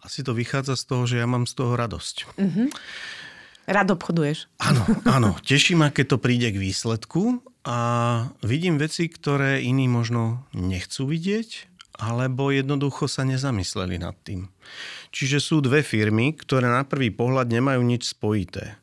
[0.06, 2.16] Asi to vychádza z toho, že ja mám z toho radosť.
[2.38, 2.70] Uh-huh.
[3.66, 4.46] Rád obchoduješ.
[4.62, 4.86] Áno,
[5.18, 5.30] áno.
[5.42, 7.78] Teší ma, keď to príde k výsledku a
[8.46, 11.66] vidím veci, ktoré iní možno nechcú vidieť,
[11.98, 14.46] alebo jednoducho sa nezamysleli nad tým.
[15.10, 18.78] Čiže sú dve firmy, ktoré na prvý pohľad nemajú nič spojité.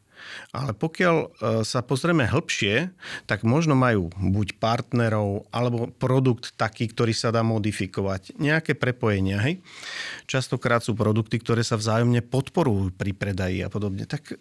[0.53, 1.27] Ale pokiaľ e,
[1.65, 2.93] sa pozrieme hĺbšie,
[3.25, 8.37] tak možno majú buď partnerov, alebo produkt taký, ktorý sa dá modifikovať.
[8.37, 9.59] Nejaké prepojenia, hej?
[10.29, 14.05] Častokrát sú produkty, ktoré sa vzájomne podporujú pri predaji a podobne.
[14.05, 14.37] Tak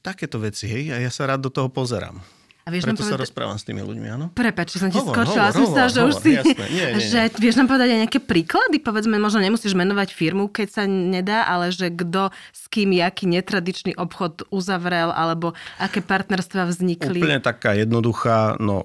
[0.00, 0.94] takéto veci, hej?
[0.94, 2.37] A ja sa rád do toho pozerám.
[2.68, 3.16] A vieš Preto nám povedať...
[3.16, 4.26] sa rozprávam s tými ľuďmi, áno?
[4.36, 5.48] Prepač, som ti skočila.
[5.56, 6.30] Hovor, hovor, že hovor, už si...
[6.36, 6.66] Jasné.
[6.68, 8.76] Nie, nie, že vieš nám povedať aj nejaké príklady?
[8.76, 13.96] Povedzme, možno nemusíš menovať firmu, keď sa nedá, ale že kto s kým, jaký netradičný
[13.96, 17.24] obchod uzavrel, alebo aké partnerstva vznikli.
[17.24, 18.84] Úplne taká jednoduchá, no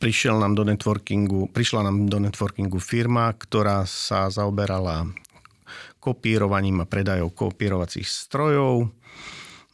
[0.00, 5.12] prišiel nám do networkingu, prišla nám do networkingu firma, ktorá sa zaoberala
[6.00, 8.88] kopírovaním a predajou kopírovacích strojov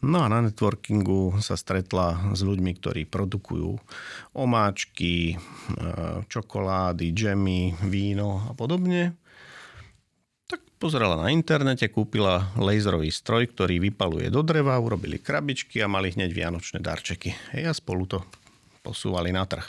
[0.07, 3.75] No a na networkingu sa stretla s ľuďmi, ktorí produkujú
[4.39, 5.37] omáčky, e,
[6.31, 9.19] čokolády, džemy, víno a podobne.
[10.47, 16.15] Tak pozerala na internete, kúpila laserový stroj, ktorý vypaluje do dreva, urobili krabičky a mali
[16.15, 17.35] hneď vianočné darčeky.
[17.59, 18.23] Hej, a spolu to
[18.87, 19.67] posúvali na trh.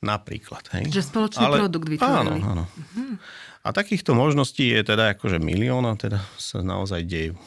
[0.00, 0.64] Napríklad.
[0.74, 0.90] Hej.
[0.90, 2.40] Že spoločný Ale, produkt vytvorili.
[2.40, 2.64] Áno, áno.
[2.66, 3.14] Uh-huh.
[3.62, 7.38] A takýchto možností je teda akože milión a teda sa naozaj dejú.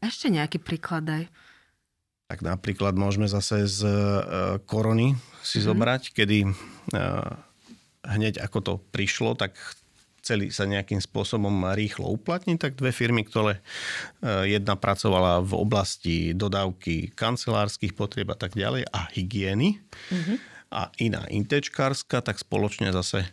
[0.00, 1.24] Ešte nejaký príklad daj.
[2.28, 3.92] Tak napríklad môžeme zase z e,
[4.68, 5.64] korony si mm.
[5.64, 6.50] zobrať, kedy e,
[8.04, 9.56] hneď ako to prišlo, tak
[10.20, 13.64] chceli sa nejakým spôsobom rýchlo uplatniť, tak dve firmy, ktoré
[14.20, 19.80] e, jedna pracovala v oblasti dodávky kancelárskych potrieb a tak ďalej a hygieny.
[20.12, 23.28] Mm-hmm a iná intečkárska, tak spoločne zase e,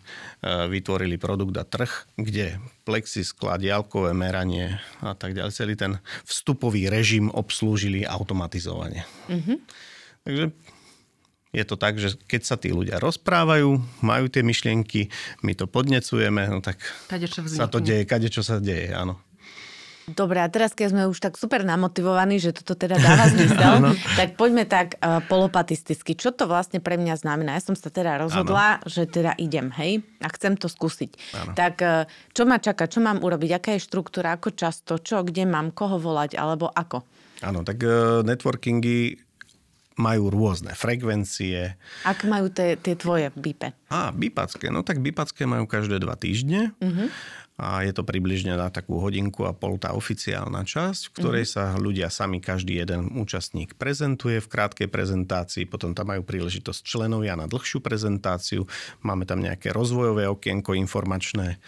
[0.71, 7.27] vytvorili produkt a trh, kde plexisklad, diálkové meranie a tak ďalej, celý ten vstupový režim
[7.27, 9.03] obslúžili automatizovane.
[9.27, 9.57] Mm-hmm.
[10.23, 10.45] Takže
[11.55, 15.07] je to tak, že keď sa tí ľudia rozprávajú, majú tie myšlienky,
[15.43, 16.79] my to podnecujeme, no tak
[17.47, 19.19] sa to deje, kade čo sa deje, áno.
[20.05, 24.37] Dobre, a teraz keď sme už tak super namotivovaní, že toto teda dáva zmysel, tak
[24.37, 26.13] poďme tak uh, polopatisticky.
[26.13, 27.57] Čo to vlastne pre mňa znamená?
[27.57, 28.85] Ja som sa teda rozhodla, ano.
[28.85, 31.11] že teda idem, hej, a chcem to skúsiť.
[31.41, 31.51] Ano.
[31.57, 32.05] Tak uh,
[32.37, 35.97] čo ma čaká, čo mám urobiť, aká je štruktúra, ako často, čo, kde mám, koho
[35.97, 37.01] volať, alebo ako?
[37.41, 39.25] Áno, tak uh, networkingy
[39.95, 41.79] majú rôzne frekvencie.
[42.03, 43.71] Ak majú tie, tvoje BIPe?
[43.87, 44.67] Á, bipacké.
[44.67, 46.75] No tak bipacké majú každé dva týždne.
[46.83, 47.07] Uh-huh
[47.55, 51.71] a je to približne na takú hodinku a pol tá oficiálna časť, v ktorej mm-hmm.
[51.71, 57.39] sa ľudia sami, každý jeden účastník prezentuje v krátkej prezentácii, potom tam majú príležitosť členovia
[57.39, 58.67] na dlhšiu prezentáciu,
[59.07, 61.63] máme tam nejaké rozvojové okienko informačné,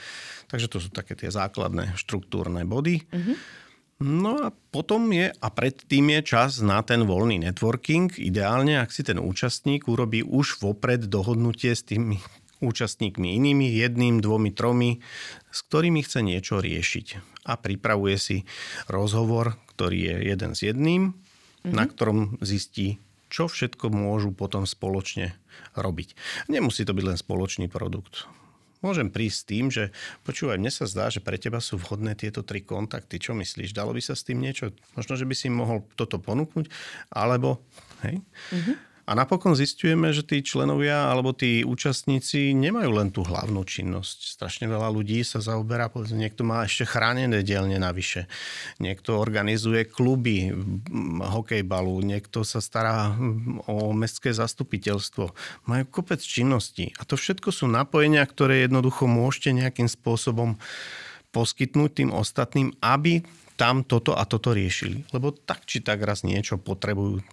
[0.51, 3.07] takže to sú také tie základné štruktúrne body.
[3.07, 3.65] Mm-hmm.
[3.97, 8.13] No a potom je, a predtým je čas na ten voľný networking.
[8.21, 12.21] Ideálne, ak si ten účastník urobí už vopred dohodnutie s tými
[12.59, 14.99] účastníkmi inými, jedným, dvomi, tromi,
[15.53, 17.07] s ktorými chce niečo riešiť.
[17.47, 18.37] A pripravuje si
[18.89, 21.73] rozhovor, ktorý je jeden s jedným, mm-hmm.
[21.73, 25.35] na ktorom zistí, čo všetko môžu potom spoločne
[25.77, 26.17] robiť.
[26.49, 28.25] Nemusí to byť len spoločný produkt.
[28.85, 29.89] Môžem prísť s tým, že
[30.21, 33.17] počúvaj, mne sa zdá, že pre teba sú vhodné tieto tri kontakty.
[33.17, 33.73] Čo myslíš?
[33.73, 34.69] Dalo by sa s tým niečo?
[34.93, 36.69] Možno, že by si mohol toto ponúknuť?
[37.09, 37.65] Alebo,
[38.05, 38.21] hej?
[38.53, 44.35] Mm-hmm A napokon zistujeme, že tí členovia alebo tí účastníci nemajú len tú hlavnú činnosť.
[44.35, 48.27] Strašne veľa ľudí sa zaoberá, povedzme, niekto má ešte chránené dielne navyše.
[48.83, 50.51] Niekto organizuje kluby
[51.23, 53.15] hokejbalu, niekto sa stará
[53.71, 55.31] o mestské zastupiteľstvo.
[55.71, 56.91] Majú kopec činností.
[56.99, 60.59] A to všetko sú napojenia, ktoré jednoducho môžete nejakým spôsobom
[61.31, 63.23] poskytnúť tým ostatným, aby
[63.55, 65.07] tam toto a toto riešili.
[65.15, 67.23] Lebo tak či tak raz niečo potrebujú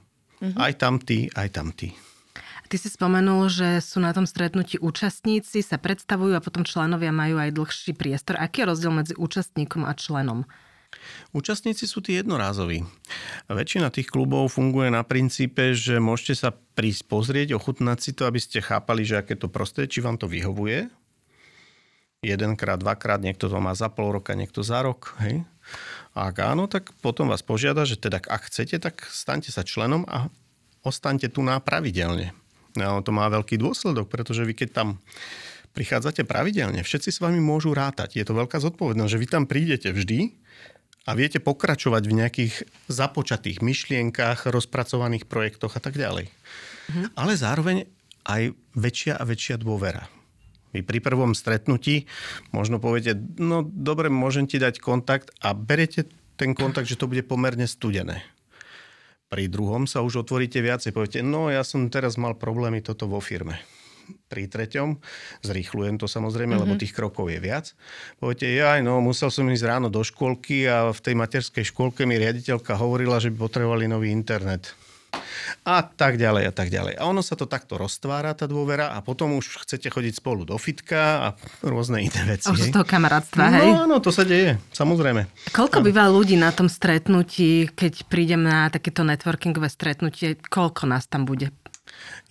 [0.41, 0.59] Mm-hmm.
[0.59, 1.71] Aj tam tí, aj tam.
[1.75, 7.39] Ty si spomenul, že sú na tom stretnutí účastníci, sa predstavujú a potom členovia majú
[7.39, 8.41] aj dlhší priestor.
[8.41, 10.49] Aký je rozdiel medzi účastníkom a členom?
[11.35, 12.87] Účastníci sú tí jednorázoví.
[13.51, 18.39] Väčšina tých klubov funguje na princípe, že môžete sa prísť pozrieť, ochutnať si to, aby
[18.39, 20.89] ste chápali, že aké to prostredie, či vám to vyhovuje.
[22.25, 25.13] Jedenkrát, dvakrát, niekto to má za pol roka, niekto za rok.
[25.21, 25.45] Hej?
[26.15, 30.07] A ak áno, tak potom vás požiada, že teda ak chcete, tak staňte sa členom
[30.07, 30.31] a
[30.87, 32.31] ostaňte tu na pravidelne.
[32.79, 34.89] No, to má veľký dôsledok, pretože vy keď tam
[35.75, 38.15] prichádzate pravidelne, všetci s vami môžu rátať.
[38.19, 40.31] Je to veľká zodpovednosť, že vy tam prídete vždy
[41.05, 42.55] a viete pokračovať v nejakých
[42.87, 46.31] započatých myšlienkách, rozpracovaných projektoch a tak ďalej.
[46.95, 47.19] Mhm.
[47.19, 47.91] Ale zároveň
[48.25, 50.07] aj väčšia a väčšia dôvera.
[50.75, 52.11] Vy pri prvom stretnutí
[52.51, 57.23] možno poviete, no dobre, môžem ti dať kontakt a berete ten kontakt, že to bude
[57.31, 58.27] pomerne studené.
[59.31, 63.23] Pri druhom sa už otvoríte viacej, poviete, no ja som teraz mal problémy toto vo
[63.23, 63.63] firme.
[64.29, 65.01] Pri treťom,
[65.41, 66.75] zrýchlujem to samozrejme, mm-hmm.
[66.75, 67.73] lebo tých krokov je viac.
[68.21, 72.21] Poviete, ja no, musel som ísť ráno do škôlky a v tej materskej škôlke mi
[72.21, 74.75] riaditeľka hovorila, že by potrebovali nový internet
[75.65, 76.95] a tak ďalej a tak ďalej.
[77.01, 80.57] A ono sa to takto roztvára, tá dôvera a potom už chcete chodiť spolu do
[80.61, 81.27] fitka a
[81.65, 82.53] rôzne iné veci.
[82.53, 83.69] Už toho kamarátstva, hej?
[83.73, 85.25] No áno, to sa deje, samozrejme.
[85.57, 85.87] Koľko áno.
[85.87, 91.49] býva ľudí na tom stretnutí, keď prídem na takéto networkingové stretnutie, koľko nás tam bude?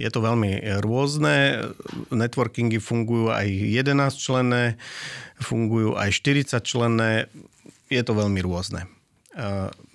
[0.02, 1.70] Je to veľmi rôzne.
[2.10, 4.64] Networkingy fungujú aj 11 členné,
[5.38, 7.30] fungujú aj 40 členné.
[7.90, 8.90] Je to veľmi rôzne.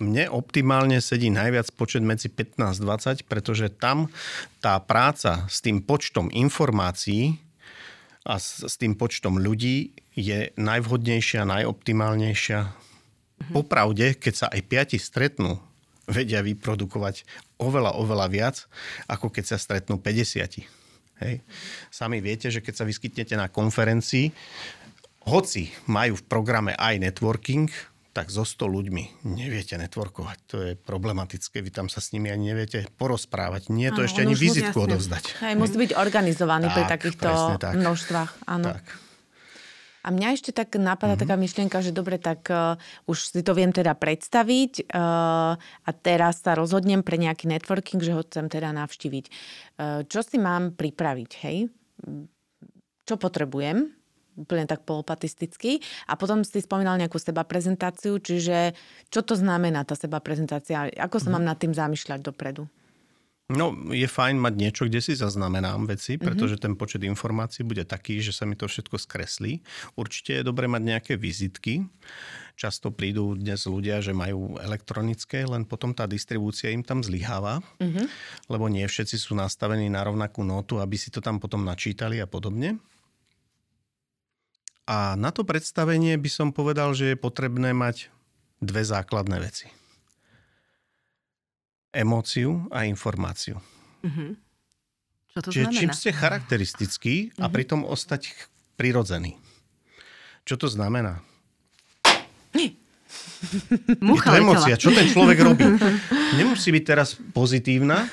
[0.03, 4.11] Mne optimálne sedí najviac počet medzi 15-20, pretože tam
[4.59, 7.39] tá práca s tým počtom informácií
[8.27, 12.59] a s, s tým počtom ľudí je najvhodnejšia, najoptimálnejšia.
[12.67, 13.51] Mhm.
[13.55, 15.55] Popravde, keď sa aj piati stretnú,
[16.09, 17.23] vedia vyprodukovať
[17.61, 18.55] oveľa, oveľa viac,
[19.07, 20.67] ako keď sa stretnú 50.
[21.19, 21.35] Hej.
[21.91, 24.31] Sami viete, že keď sa vyskytnete na konferencii,
[25.27, 27.69] hoci majú v programe aj networking,
[28.19, 30.37] tak so 100 ľuďmi neviete networkovať.
[30.51, 31.63] To je problematické.
[31.63, 33.71] Vy tam sa s nimi ani neviete porozprávať.
[33.71, 34.91] Nie je to ešte ani vizitku jasne.
[34.91, 35.23] odovzdať.
[35.39, 37.79] Hej, musí byť organizovaný tak, pri takýchto tak.
[37.79, 38.31] množstvách.
[38.43, 38.75] Áno.
[38.75, 38.83] Tak.
[40.03, 41.23] A mňa ešte tak napadá mm-hmm.
[41.23, 42.75] taká myšlienka, že dobre, tak uh,
[43.07, 48.15] už si to viem teda predstaviť uh, a teraz sa rozhodnem pre nejaký networking, že
[48.15, 49.25] ho chcem teda navštíviť.
[49.79, 51.71] Uh, čo si mám pripraviť, hej?
[53.07, 53.98] Čo potrebujem?
[54.39, 55.83] Úplne tak polopatisticky.
[56.07, 58.73] A potom si spomínal nejakú seba prezentáciu, čiže
[59.11, 60.87] čo to znamená tá seba prezentácia?
[60.95, 61.33] Ako sa mhm.
[61.35, 62.71] mám nad tým zamýšľať dopredu?
[63.49, 66.21] No, je fajn mať niečo, kde si zaznamenám veci, mhm.
[66.21, 69.65] pretože ten počet informácií bude taký, že sa mi to všetko skreslí.
[69.97, 71.81] Určite je dobre mať nejaké vizitky.
[72.53, 78.05] Často prídu dnes ľudia, že majú elektronické, len potom tá distribúcia im tam zlyháva, mm-hmm.
[78.51, 82.27] lebo nie všetci sú nastavení na rovnakú notu, aby si to tam potom načítali a
[82.27, 82.77] podobne.
[84.89, 88.09] A na to predstavenie by som povedal, že je potrebné mať
[88.57, 89.69] dve základné veci.
[91.93, 93.61] Emóciu a informáciu.
[94.01, 94.33] Uh-huh.
[95.29, 95.77] Čo to Čiže znamená?
[95.77, 97.53] čím ste charakteristickí a uh-huh.
[97.53, 98.33] pritom ostať
[98.81, 99.37] prirodzený.
[100.49, 101.21] Čo to znamená?
[104.01, 105.69] Mucha je to emócia, čo ten človek robí.
[106.33, 108.09] Nemusí byť teraz pozitívna,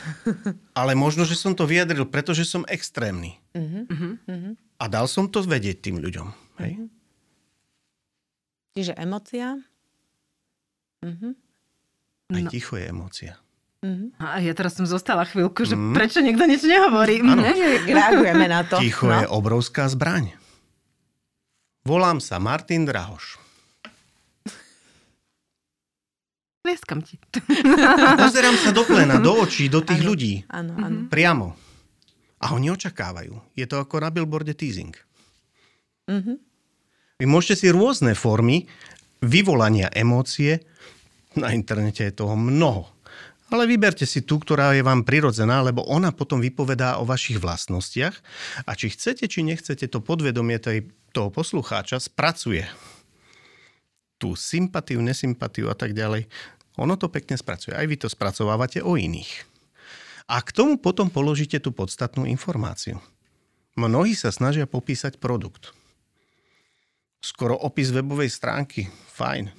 [0.76, 3.40] ale možno, že som to vyjadril, pretože som extrémny.
[3.56, 4.52] Uh-huh.
[4.76, 6.45] A dal som to vedieť tým ľuďom.
[6.60, 6.72] Hej?
[6.76, 6.88] Mm-hmm.
[8.76, 9.56] Čiže emócia?
[11.00, 11.32] Mm-hmm.
[12.36, 12.50] Aj no.
[12.50, 13.32] ticho je emócia.
[13.84, 14.08] Mm-hmm.
[14.18, 15.94] A ja teraz som zostala chvíľku, že mm.
[15.94, 17.22] prečo niekto nič nehovorí.
[17.22, 17.44] Ano.
[17.86, 18.80] Reagujeme na to.
[18.82, 19.20] Ticho no.
[19.22, 20.34] je obrovská zbraň.
[21.86, 23.38] Volám sa Martin Drahoš.
[26.66, 27.14] Lieskam ti.
[27.78, 30.34] A pozerám sa do plena, do očí, do tých ano, ľudí.
[30.50, 30.98] Áno, áno.
[31.06, 31.54] Priamo.
[32.42, 33.38] A oni očakávajú.
[33.54, 34.98] Je to ako na billboarde teasing.
[36.10, 36.36] Mm-hmm.
[37.16, 38.68] Vy môžete si rôzne formy
[39.24, 40.60] vyvolania emócie,
[41.32, 42.92] na internete je toho mnoho.
[43.46, 48.14] Ale vyberte si tú, ktorá je vám prirodzená, lebo ona potom vypovedá o vašich vlastnostiach
[48.66, 52.66] a či chcete, či nechcete, to podvedomie tej, toho poslucháča spracuje
[54.18, 56.26] tú sympatiu, nesympatiu a tak ďalej.
[56.76, 57.72] Ono to pekne spracuje.
[57.72, 59.46] Aj vy to spracovávate o iných.
[60.26, 62.98] A k tomu potom položíte tú podstatnú informáciu.
[63.78, 65.70] Mnohí sa snažia popísať produkt.
[67.26, 68.86] Skoro opis webovej stránky.
[69.18, 69.50] Fajn.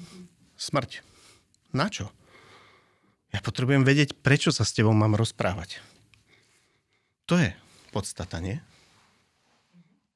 [0.55, 1.03] Smrť.
[1.76, 2.07] Na čo?
[3.36, 5.84] Ja potrebujem vedieť, prečo sa s tebou mám rozprávať.
[7.28, 7.51] To je
[7.91, 8.55] podstata, nie?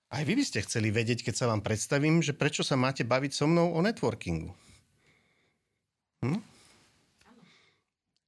[0.08, 3.32] Aj vy by ste chceli vedieť, keď sa vám predstavím, že prečo sa máte baviť
[3.36, 4.56] so mnou o networkingu.
[6.24, 6.40] Hm?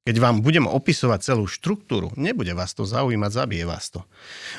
[0.03, 4.03] Keď vám budem opisovať celú štruktúru, nebude vás to zaujímať, zabije vás to.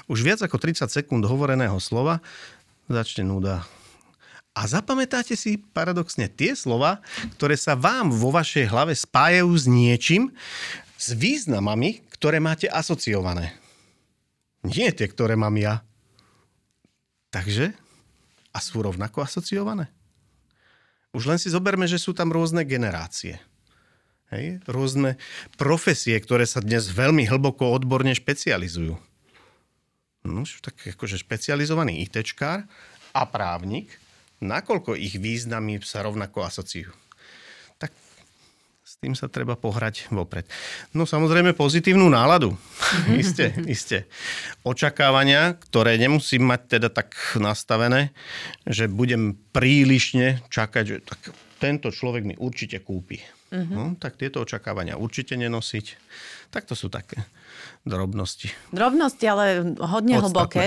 [0.09, 2.25] Už viac ako 30 sekúnd hovoreného slova
[2.89, 3.61] začne nuda.
[4.55, 7.03] A zapamätáte si paradoxne tie slova,
[7.35, 10.31] ktoré sa vám vo vašej hlave spájajú s niečím,
[10.95, 13.59] s významami, ktoré máte asociované.
[14.63, 15.83] Nie tie, ktoré mám ja.
[17.35, 17.75] Takže?
[18.55, 19.91] A sú rovnako asociované?
[21.11, 23.43] Už len si zoberme, že sú tam rôzne generácie.
[24.31, 24.63] Hej?
[24.71, 25.19] Rôzne
[25.59, 28.95] profesie, ktoré sa dnes veľmi hlboko odborne špecializujú.
[30.25, 32.65] No, tak akože špecializovaný ITčkár
[33.13, 33.93] a právnik,
[34.43, 36.95] nakoľko ich významy sa rovnako asociujú
[38.95, 40.47] s tým sa treba pohrať vopred.
[40.95, 42.55] No samozrejme pozitívnu náladu.
[43.23, 44.07] iste, iste.
[44.63, 48.15] Očakávania, ktoré nemusím mať teda tak nastavené,
[48.63, 53.19] že budem prílišne čakať, že tak tento človek mi určite kúpi.
[53.51, 53.73] Uh-huh.
[53.73, 55.99] No, tak tieto očakávania určite nenosiť.
[56.55, 57.19] Tak to sú také
[57.85, 58.49] drobnosti.
[58.73, 60.25] Drobnosti, ale hodne Podstatné.
[60.25, 60.65] hlboké.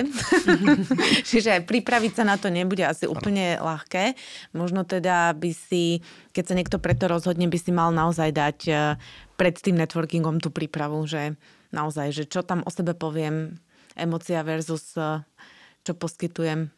[1.30, 3.74] Čiže pripraviť sa na to nebude asi úplne ano.
[3.74, 4.14] ľahké.
[4.54, 8.80] Možno teda by si, keď sa niekto preto rozhodne, by si mal naozaj dať eh,
[9.34, 11.34] pred tým networkingom tú prípravu, že
[11.74, 13.58] naozaj, že čo tam o sebe poviem,
[13.98, 15.26] emocia versus eh,
[15.82, 16.70] čo poskytujem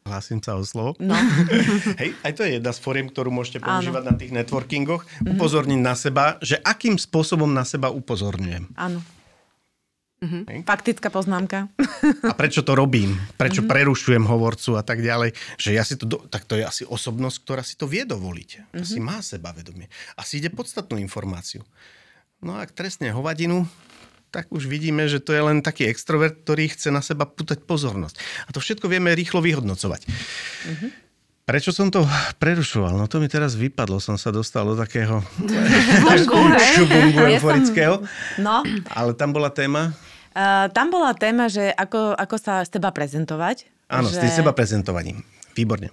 [0.00, 0.96] Hlásim sa o slovo.
[0.96, 1.12] No.
[2.00, 4.10] Hej, aj to je jedna z foriem, ktorú môžete používať Áno.
[4.10, 5.04] na tých networkingoch.
[5.04, 5.36] Mm-hmm.
[5.36, 8.72] Upozorniť na seba, že akým spôsobom na seba upozorňujem.
[8.80, 9.04] Áno.
[10.20, 10.68] Mm-hmm.
[10.68, 11.72] Faktická poznámka.
[12.28, 13.16] A prečo to robím?
[13.40, 13.72] Prečo mm-hmm.
[13.72, 15.32] prerušujem hovorcu a tak ďalej?
[15.56, 16.16] Že ja si to, do...
[16.28, 18.50] tak to je asi osobnosť, ktorá si to vie dovoliť.
[18.68, 18.84] Mm-hmm.
[18.84, 19.88] Asi má sebavedomie.
[20.20, 21.64] Asi ide podstatnú informáciu.
[22.44, 23.64] No a ak trestne hovadinu,
[24.28, 28.20] tak už vidíme, že to je len taký extrovert, ktorý chce na seba putať pozornosť.
[28.44, 30.04] A to všetko vieme rýchlo vyhodnocovať.
[30.04, 30.90] Mm-hmm.
[31.48, 32.04] Prečo som to
[32.38, 32.94] prerušoval?
[32.94, 35.24] No to mi teraz vypadlo, som sa dostal do takého
[36.76, 38.04] šubungu euforického.
[38.38, 38.62] No.
[38.86, 39.96] Ale tam bola téma?
[40.30, 43.66] Uh, tam bola téma, že ako, ako sa s teba prezentovať.
[43.90, 44.22] Áno, že...
[44.22, 45.26] s seba prezentovaním.
[45.58, 45.90] Výborne.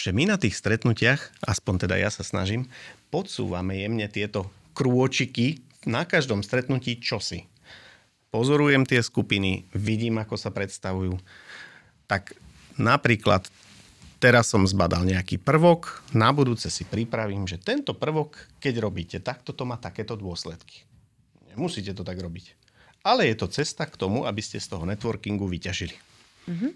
[0.00, 2.66] Že my na tých stretnutiach, aspoň teda ja sa snažím,
[3.12, 7.44] podsúvame jemne tieto krôčiky na každom stretnutí čosi.
[8.32, 11.20] Pozorujem tie skupiny, vidím, ako sa predstavujú.
[12.08, 12.32] Tak
[12.80, 13.44] napríklad
[14.16, 19.52] teraz som zbadal nejaký prvok, na budúce si pripravím, že tento prvok, keď robíte takto,
[19.52, 20.88] to má takéto dôsledky.
[21.52, 22.61] Nemusíte to tak robiť.
[23.02, 25.96] Ale je to cesta k tomu, aby ste z toho networkingu vyťažili.
[26.46, 26.70] Mm-hmm.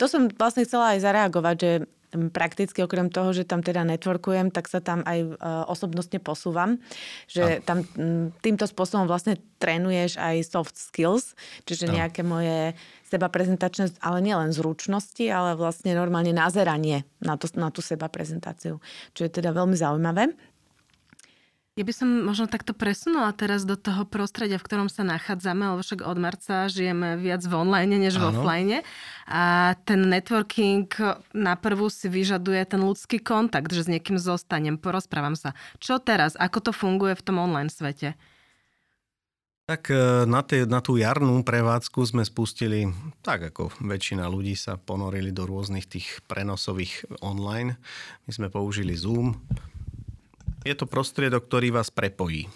[0.00, 1.72] To som vlastne chcela aj zareagovať, že
[2.10, 5.28] prakticky okrem toho, že tam teda networkujem, tak sa tam aj e,
[5.70, 6.82] osobnostne posúvam.
[7.30, 7.86] Že tam
[8.42, 12.02] týmto spôsobom vlastne trénuješ aj soft skills, čiže no.
[12.02, 12.74] nejaké moje
[13.06, 18.78] seba prezentačné, ale nielen zručnosti, ale vlastne normálne nazeranie na, to, na tú seba prezentáciu.
[19.14, 20.34] Čo je teda veľmi zaujímavé.
[21.80, 25.80] Ja by som možno takto presunula teraz do toho prostredia, v ktorom sa nachádzame, lebo
[25.80, 28.84] však od marca žijeme viac v online než v offline.
[29.24, 30.84] A ten networking
[31.32, 35.56] na prvú si vyžaduje ten ľudský kontakt, že s niekým zostanem, porozprávam sa.
[35.80, 36.36] Čo teraz?
[36.36, 38.12] Ako to funguje v tom online svete?
[39.64, 42.92] Tak e, na, tej, na tú jarnú prevádzku sme spustili,
[43.24, 47.80] tak ako väčšina ľudí sa ponorili do rôznych tých prenosových online.
[48.28, 49.40] My sme použili Zoom,
[50.64, 52.48] je to prostriedok, ktorý vás prepojí.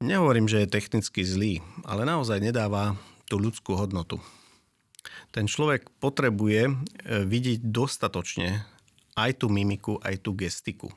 [0.00, 2.96] Nehovorím, že je technicky zlý, ale naozaj nedáva
[3.28, 4.16] tú ľudskú hodnotu.
[5.30, 6.72] Ten človek potrebuje e,
[7.28, 8.64] vidieť dostatočne
[9.14, 10.88] aj tú mimiku, aj tú gestiku.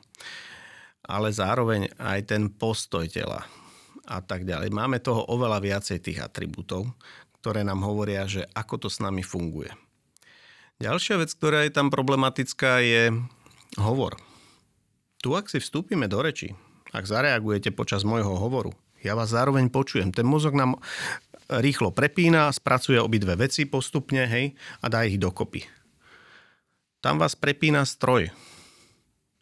[1.04, 3.44] Ale zároveň aj ten postoj tela
[4.08, 4.72] a tak ďalej.
[4.72, 6.88] Máme toho oveľa viacej tých atribútov,
[7.44, 9.68] ktoré nám hovoria, že ako to s nami funguje.
[10.80, 13.12] Ďalšia vec, ktorá je tam problematická, je
[13.76, 14.16] hovor.
[15.24, 16.52] Tu, ak si vstúpime do reči,
[16.92, 20.12] ak zareagujete počas môjho hovoru, ja vás zároveň počujem.
[20.12, 20.76] Ten mozog nám
[21.48, 24.52] rýchlo prepína, spracuje obidve veci postupne, hej,
[24.84, 25.64] a dá ich dokopy.
[27.00, 28.36] Tam vás prepína stroj.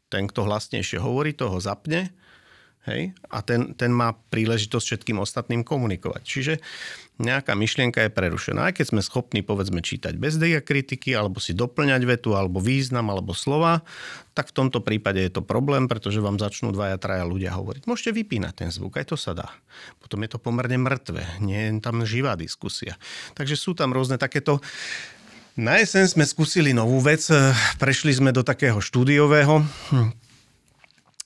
[0.06, 2.14] Ten, kto hlasnejšie hovorí, toho zapne,
[2.90, 3.14] Hej?
[3.30, 6.22] A ten, ten má príležitosť všetkým ostatným komunikovať.
[6.26, 6.54] Čiže
[7.22, 8.70] nejaká myšlienka je prerušená.
[8.70, 13.36] Aj keď sme schopní, povedzme, čítať bez diakritiky, alebo si doplňať vetu, alebo význam, alebo
[13.36, 13.86] slova,
[14.34, 17.86] tak v tomto prípade je to problém, pretože vám začnú dvaja, traja ľudia hovoriť.
[17.86, 19.48] Môžete vypínať ten zvuk, aj to sa dá.
[20.02, 22.98] Potom je to pomerne mŕtve, nie je tam živá diskusia.
[23.38, 24.58] Takže sú tam rôzne takéto
[25.52, 27.28] na jeseň sme skúsili novú vec,
[27.76, 29.60] prešli sme do takého štúdiového,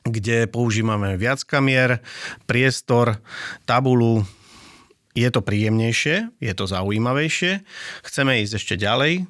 [0.06, 1.98] kde používame viac kamier,
[2.46, 3.18] priestor,
[3.66, 4.22] tabulu.
[5.16, 7.64] Je to príjemnejšie, je to zaujímavejšie.
[8.04, 9.24] Chceme ísť ešte ďalej.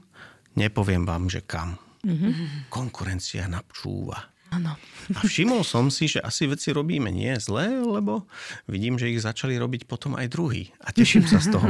[0.58, 1.78] Nepoviem vám, že kam.
[2.02, 2.68] Mm-hmm.
[2.68, 4.35] Konkurencia napčúva.
[4.54, 4.78] Áno.
[5.14, 8.26] A všimol som si, že asi veci robíme nie zle, lebo
[8.66, 10.74] vidím, že ich začali robiť potom aj druhý.
[10.82, 11.66] A teším sa z toho.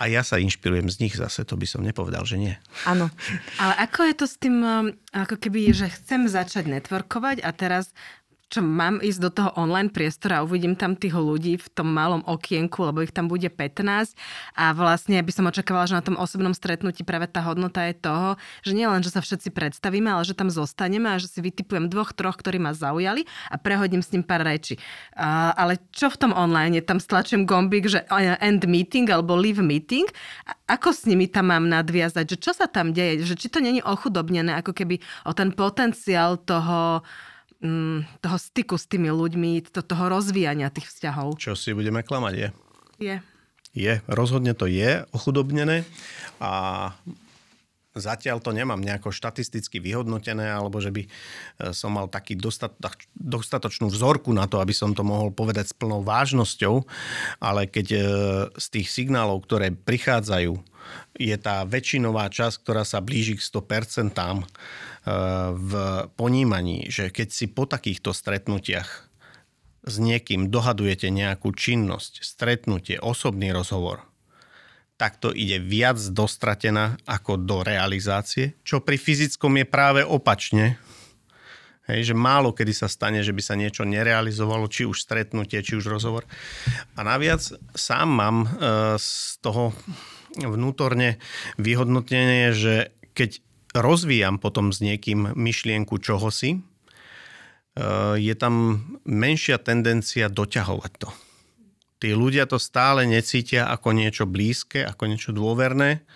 [0.00, 2.54] A ja sa inšpirujem z nich zase, to by som nepovedal, že nie.
[2.88, 3.12] Áno.
[3.60, 7.92] Ale ako je to s tým, um, ako keby, že chcem začať networkovať a teraz
[8.48, 12.24] čo mám ísť do toho online priestora a uvidím tam tých ľudí v tom malom
[12.24, 14.16] okienku, lebo ich tam bude 15
[14.56, 18.40] a vlastne by som očakávala, že na tom osobnom stretnutí práve tá hodnota je toho,
[18.64, 21.92] že nie len, že sa všetci predstavíme, ale že tam zostaneme a že si vytipujem
[21.92, 24.80] dvoch, troch, ktorí ma zaujali a prehodím s ním pár reči.
[25.12, 26.80] A, ale čo v tom online?
[26.80, 28.08] Tam stlačím gombík, že
[28.40, 30.08] end meeting alebo leave meeting.
[30.48, 32.24] A ako s nimi tam mám nadviazať?
[32.32, 33.28] Že čo sa tam deje?
[33.28, 37.04] Že či to není ochudobnené ako keby o ten potenciál toho
[37.62, 41.38] mm, toho styku s tými ľuďmi, to, toho rozvíjania tých vzťahov.
[41.38, 42.48] Čo si budeme klamať, je?
[42.98, 43.16] Je.
[43.76, 45.86] Je, rozhodne to je ochudobnené
[46.42, 46.90] a
[47.98, 51.08] Zatiaľ to nemám nejako štatisticky vyhodnotené, alebo že by e,
[51.74, 52.38] som mal taký
[53.18, 56.86] dostatočnú vzorku na to, aby som to mohol povedať s plnou vážnosťou,
[57.42, 58.00] ale keď e,
[58.54, 60.54] z tých signálov, ktoré prichádzajú,
[61.18, 64.14] je tá väčšinová časť, ktorá sa blíži k 100%
[65.54, 65.72] v
[66.18, 69.08] ponímaní, že keď si po takýchto stretnutiach
[69.88, 74.04] s niekým dohadujete nejakú činnosť, stretnutie, osobný rozhovor,
[74.98, 80.76] tak to ide viac dostratená ako do realizácie, čo pri fyzickom je práve opačne.
[81.88, 85.78] Hej, že málo kedy sa stane, že by sa niečo nerealizovalo, či už stretnutie, či
[85.78, 86.28] už rozhovor.
[86.98, 87.40] A naviac
[87.72, 88.48] sám mám e,
[89.00, 89.72] z toho
[90.36, 91.16] vnútorne
[91.56, 93.40] vyhodnotenie, že keď
[93.78, 101.10] rozvíjam potom s niekým myšlienku čohosi, eh, je tam menšia tendencia doťahovať to.
[101.98, 106.06] Tí ľudia to stále necítia ako niečo blízke, ako niečo dôverné,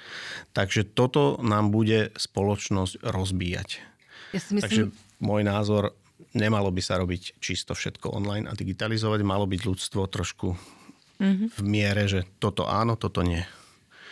[0.55, 3.83] takže toto nám bude spoločnosť rozbíjať.
[4.31, 4.63] Ja si myslím...
[4.63, 4.83] Takže
[5.19, 5.99] môj názor,
[6.39, 10.55] nemalo by sa robiť čisto všetko online a digitalizovať, malo byť ľudstvo trošku
[11.19, 11.49] mm-hmm.
[11.51, 13.43] v miere, že toto áno, toto nie.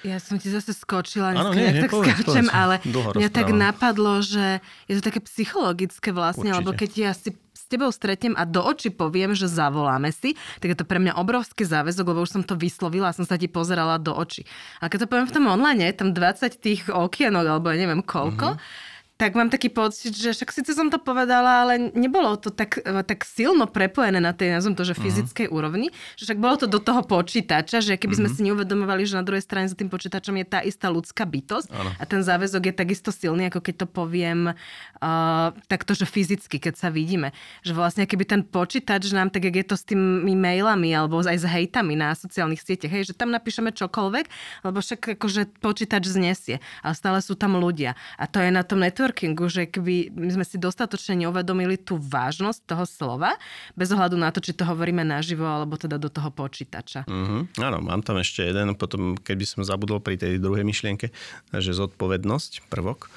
[0.01, 3.49] Ja som ti zase skočila, ano, nie, nie, tak povedz, skáčem, povedz, ale mňa tak
[3.53, 6.59] napadlo, že je to také psychologické vlastne, Určite.
[6.65, 10.73] lebo keď ja si s tebou stretnem a do očí poviem, že zavoláme si, tak
[10.73, 13.47] je to pre mňa obrovský záväzok, lebo už som to vyslovila a som sa ti
[13.47, 14.49] pozerala do očí.
[14.81, 18.01] A keď to poviem v tom online, je tam 20 tých okienok, alebo ja neviem
[18.01, 18.89] koľko, mm-hmm
[19.21, 23.29] tak mám taký pocit, že však síce som to povedala, ale nebolo to tak, tak
[23.29, 25.03] silno prepojené na tej, nazvem to, že mhm.
[25.05, 25.59] fyzickej uh-huh.
[25.61, 28.41] úrovni, že však bolo to do toho počítača, že keby sme uh-huh.
[28.41, 31.93] si neuvedomovali, že na druhej strane za tým počítačom je tá istá ľudská bytosť ano.
[32.01, 36.81] a ten záväzok je takisto silný, ako keď to poviem uh, takto, že fyzicky, keď
[36.81, 37.37] sa vidíme.
[37.61, 41.37] Že vlastne keby ten počítač nám, tak jak je to s tými mailami alebo aj
[41.37, 44.27] s hejtami na sociálnych sieťach, hej, že tam napíšeme čokoľvek,
[44.65, 47.93] lebo však akože počítač znesie, ale stále sú tam ľudia.
[48.17, 51.99] A to je na tom network networkingu, že keby my sme si dostatočne neuvedomili tú
[51.99, 53.35] vážnosť toho slova,
[53.75, 57.11] bez ohľadu na to, či to hovoríme naživo, alebo teda do toho počítača.
[57.11, 57.59] Mm-hmm.
[57.59, 61.11] Áno, mám tam ešte jeden, potom keby som zabudol pri tej druhej myšlienke,
[61.51, 63.11] že zodpovednosť, prvok.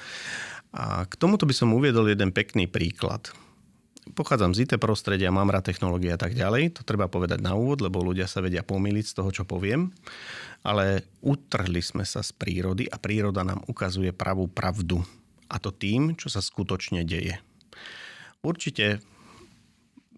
[0.74, 3.30] A k tomuto by som uviedol jeden pekný príklad.
[4.18, 6.76] Pochádzam z IT prostredia, mám rád technológie a tak ďalej.
[6.76, 9.94] To treba povedať na úvod, lebo ľudia sa vedia pomýliť z toho, čo poviem.
[10.60, 15.00] Ale utrhli sme sa z prírody a príroda nám ukazuje pravú pravdu
[15.48, 17.38] a to tým, čo sa skutočne deje.
[18.44, 19.00] Určite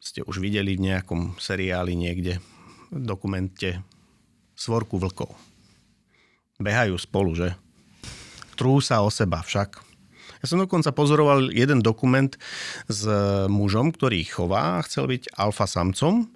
[0.02, 2.38] ste už videli v nejakom seriáli niekde,
[2.94, 3.82] v dokumente
[4.56, 5.34] Svorku vlkov.
[6.62, 7.52] Behajú spolu, že?
[8.56, 9.84] Trú sa o seba však.
[10.40, 12.30] Ja som dokonca pozoroval jeden dokument
[12.86, 13.02] s
[13.50, 16.30] mužom, ktorý chová a chcel byť alfa samcom.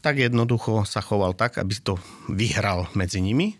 [0.00, 1.98] Tak jednoducho sa choval tak, aby to
[2.30, 3.58] vyhral medzi nimi.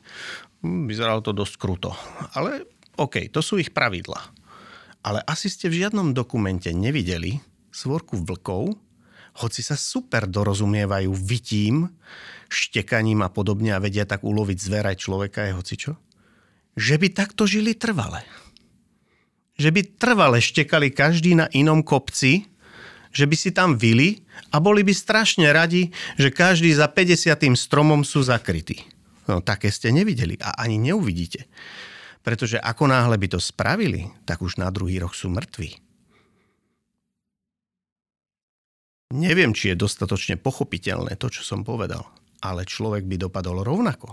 [0.63, 1.91] Vyzeralo to dosť kruto.
[2.39, 2.65] Ale
[2.97, 4.36] OK, to sú ich pravidla
[5.07, 7.39] ale asi ste v žiadnom dokumente nevideli
[7.71, 8.75] svorku vlkov,
[9.39, 11.87] hoci sa super dorozumievajú vytím,
[12.51, 15.93] štekaním a podobne a vedia tak uloviť zver aj človeka aj hocičo,
[16.75, 18.27] že by takto žili trvale.
[19.57, 22.49] Že by trvale štekali každý na inom kopci,
[23.15, 24.21] že by si tam vyli
[24.53, 25.89] a boli by strašne radi,
[26.21, 27.57] že každý za 50.
[27.57, 28.85] stromom sú zakrytí.
[29.25, 31.49] No také ste nevideli a ani neuvidíte.
[32.27, 35.79] Pretože ako náhle by to spravili, tak už na druhý rok sú mŕtvi.
[39.15, 42.03] Neviem, či je dostatočne pochopiteľné to, čo som povedal,
[42.43, 44.11] ale človek by dopadol rovnako,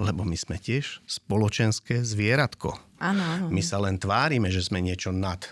[0.00, 2.72] lebo my sme tiež spoločenské zvieratko.
[3.04, 3.52] Áno.
[3.52, 5.44] My sa len tvárime, že sme niečo nad.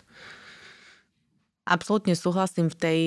[1.69, 3.01] Absolútne súhlasím v tej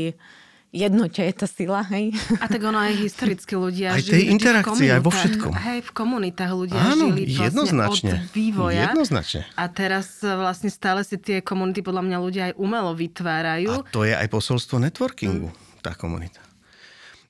[0.71, 2.15] jednote je tá sila, hej.
[2.39, 5.51] A tak ono aj historicky ľudia aj žili tej interakcii, aj vo všetkom.
[5.51, 8.83] Hej, v komunitách ľudia Áno, žili vlastne jednoznačne, od vývoja.
[8.89, 9.41] Jednoznačne.
[9.59, 13.83] A teraz vlastne stále si tie komunity podľa mňa ľudia aj umelo vytvárajú.
[13.83, 15.83] A to je aj posolstvo networkingu, mm.
[15.83, 16.39] tá komunita.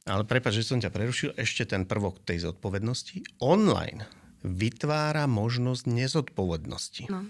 [0.05, 3.41] Ale prepáč, že som ťa prerušil, ešte ten prvok tej zodpovednosti.
[3.41, 4.05] Online
[4.41, 7.05] vytvára možnosť nezodpovednosti.
[7.09, 7.29] No.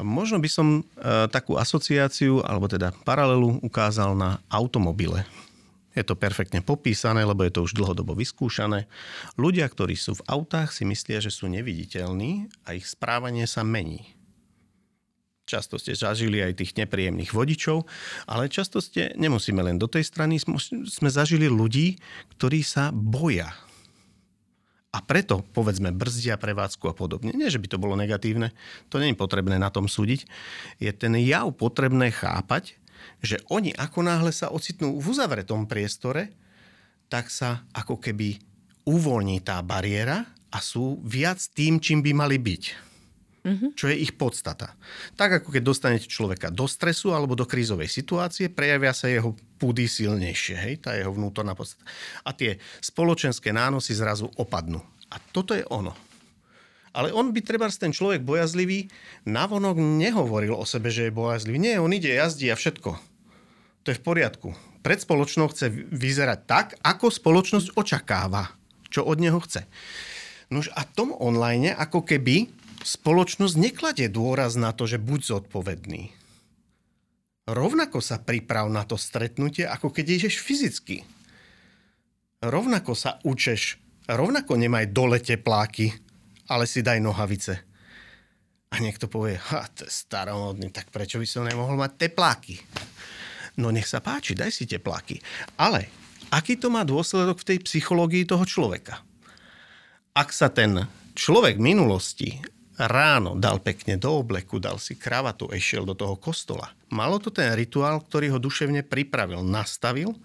[0.00, 0.82] Možno by som e,
[1.28, 5.28] takú asociáciu, alebo teda paralelu ukázal na automobile.
[5.92, 8.88] Je to perfektne popísané, lebo je to už dlhodobo vyskúšané.
[9.36, 14.16] Ľudia, ktorí sú v autách, si myslia, že sú neviditeľní a ich správanie sa mení.
[15.44, 17.84] Často ste zažili aj tých nepríjemných vodičov,
[18.24, 22.00] ale často ste, nemusíme len do tej strany, sme zažili ľudí,
[22.40, 23.52] ktorí sa boja
[24.92, 27.32] a preto, povedzme, brzdia prevádzku a podobne.
[27.32, 28.52] Nie, že by to bolo negatívne,
[28.92, 30.28] to nie je potrebné na tom súdiť.
[30.76, 32.76] Je ten jav potrebné chápať,
[33.24, 36.36] že oni ako náhle sa ocitnú v uzavretom priestore,
[37.08, 38.36] tak sa ako keby
[38.84, 42.91] uvoľní tá bariéra a sú viac tým, čím by mali byť
[43.42, 43.70] mm-hmm.
[43.74, 44.74] čo je ich podstata.
[45.18, 49.86] Tak ako keď dostanete človeka do stresu alebo do krízovej situácie, prejavia sa jeho púdy
[49.86, 51.86] silnejšie, hej, tá jeho vnútorná podstata.
[52.26, 54.80] A tie spoločenské nánosy zrazu opadnú.
[55.12, 55.92] A toto je ono.
[56.92, 58.88] Ale on by treba ten človek bojazlivý
[59.24, 61.56] navonok nehovoril o sebe, že je bojazlivý.
[61.56, 62.90] Nie, on ide, jazdí a všetko.
[63.82, 64.52] To je v poriadku.
[64.84, 68.52] Pred spoločnosť chce vyzerať tak, ako spoločnosť očakáva,
[68.92, 69.64] čo od neho chce.
[70.52, 72.52] Nož a tom online ako keby
[72.82, 76.12] spoločnosť nekladie dôraz na to, že buď zodpovedný.
[77.48, 81.02] Rovnako sa priprav na to stretnutie, ako keď ideš fyzicky.
[82.42, 85.90] Rovnako sa učeš, rovnako nemaj dole tepláky,
[86.46, 87.54] ale si daj nohavice.
[88.72, 92.56] A niekto povie, ha, to je staromodný, tak prečo by som nemohol mať tepláky?
[93.60, 95.20] No nech sa páči, daj si tepláky.
[95.60, 95.92] Ale
[96.32, 99.02] aký to má dôsledok v tej psychológii toho človeka?
[100.16, 102.40] Ak sa ten človek minulosti
[102.80, 106.72] ráno dal pekne do obleku, dal si kravatu a išiel do toho kostola.
[106.88, 110.16] Malo to ten rituál, ktorý ho duševne pripravil, nastavil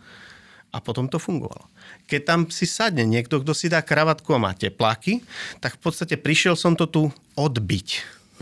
[0.72, 1.68] a potom to fungovalo.
[2.08, 5.24] Keď tam si sadne niekto, kto si dá kravatku a má tepláky,
[5.60, 7.04] tak v podstate prišiel som to tu
[7.36, 7.88] odbiť.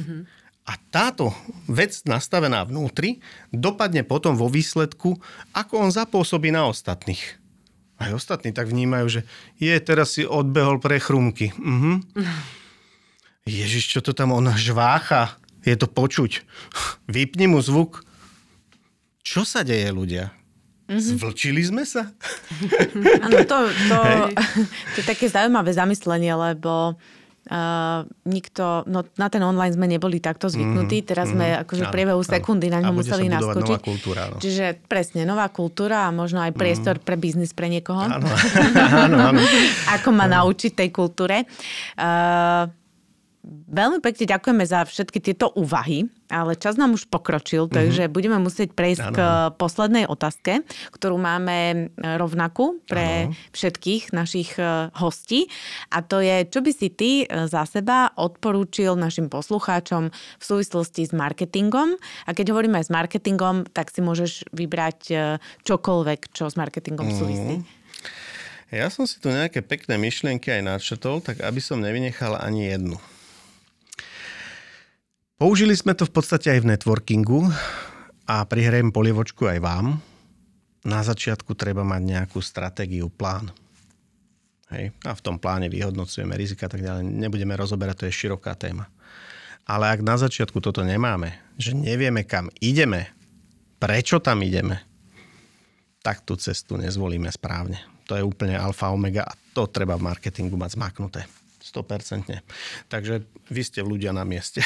[0.02, 0.22] Mm-hmm.
[0.66, 1.30] A táto
[1.70, 3.22] vec nastavená vnútri
[3.54, 5.22] dopadne potom vo výsledku,
[5.54, 7.22] ako on zapôsobí na ostatných.
[8.02, 9.22] Aj ostatní tak vnímajú, že
[9.62, 11.54] je, teraz si odbehol pre chrumky.
[11.58, 11.94] Mhm.
[13.46, 15.38] Ježiš, čo to tam on žvácha?
[15.62, 16.42] Je to počuť.
[17.06, 18.02] Vypni mu zvuk.
[19.22, 20.34] Čo sa deje, ľudia?
[20.90, 21.18] Mm-hmm.
[21.18, 22.10] Zvlčili sme sa?
[23.26, 23.98] Áno, to, to,
[24.94, 26.98] to je také zaujímavé zamyslenie, lebo
[27.46, 31.84] Uh, nikto, no na ten online sme neboli takto zvyknutí, mm-hmm, teraz sme mm-hmm, akože
[31.86, 33.70] v priebehu sekundy na ňu museli naskočiť.
[33.70, 34.42] Nová kultúra, no.
[34.42, 37.06] Čiže presne, nová kultúra a možno aj priestor mm-hmm.
[37.06, 38.02] pre biznis pre niekoho.
[38.02, 38.26] Áno,
[39.06, 39.42] áno, áno.
[39.94, 41.46] Ako ma naučiť tej kultúre.
[41.94, 42.66] Uh,
[43.46, 47.78] Veľmi pekne ďakujeme za všetky tieto úvahy, ale čas nám už pokročil, mm-hmm.
[47.78, 49.14] takže budeme musieť prejsť ano.
[49.14, 49.20] k
[49.62, 53.38] poslednej otázke, ktorú máme rovnakú pre ano.
[53.54, 55.46] všetkých našich e, hostí.
[55.94, 61.06] A to je, čo by si ty e, za seba odporúčil našim poslucháčom v súvislosti
[61.06, 62.02] s marketingom.
[62.26, 65.16] A keď hovoríme s marketingom, tak si môžeš vybrať e,
[65.62, 67.22] čokoľvek, čo s marketingom mm-hmm.
[67.22, 67.56] súvisí.
[68.74, 72.98] Ja som si tu nejaké pekné myšlienky aj načetol, tak aby som nevynechal ani jednu.
[75.36, 77.52] Použili sme to v podstate aj v networkingu
[78.24, 80.00] a prihrajem polievočku aj vám.
[80.88, 83.52] Na začiatku treba mať nejakú stratégiu, plán.
[84.72, 84.96] Hej.
[85.04, 87.04] A v tom pláne vyhodnocujeme rizika tak ďalej.
[87.04, 88.88] Nebudeme rozoberať, to je široká téma.
[89.68, 93.12] Ale ak na začiatku toto nemáme, že nevieme, kam ideme,
[93.76, 94.88] prečo tam ideme,
[96.00, 97.84] tak tú cestu nezvolíme správne.
[98.08, 101.28] To je úplne alfa omega a to treba v marketingu mať zmaknuté.
[101.66, 102.46] 100%.
[102.86, 104.62] Takže vy ste ľudia na mieste.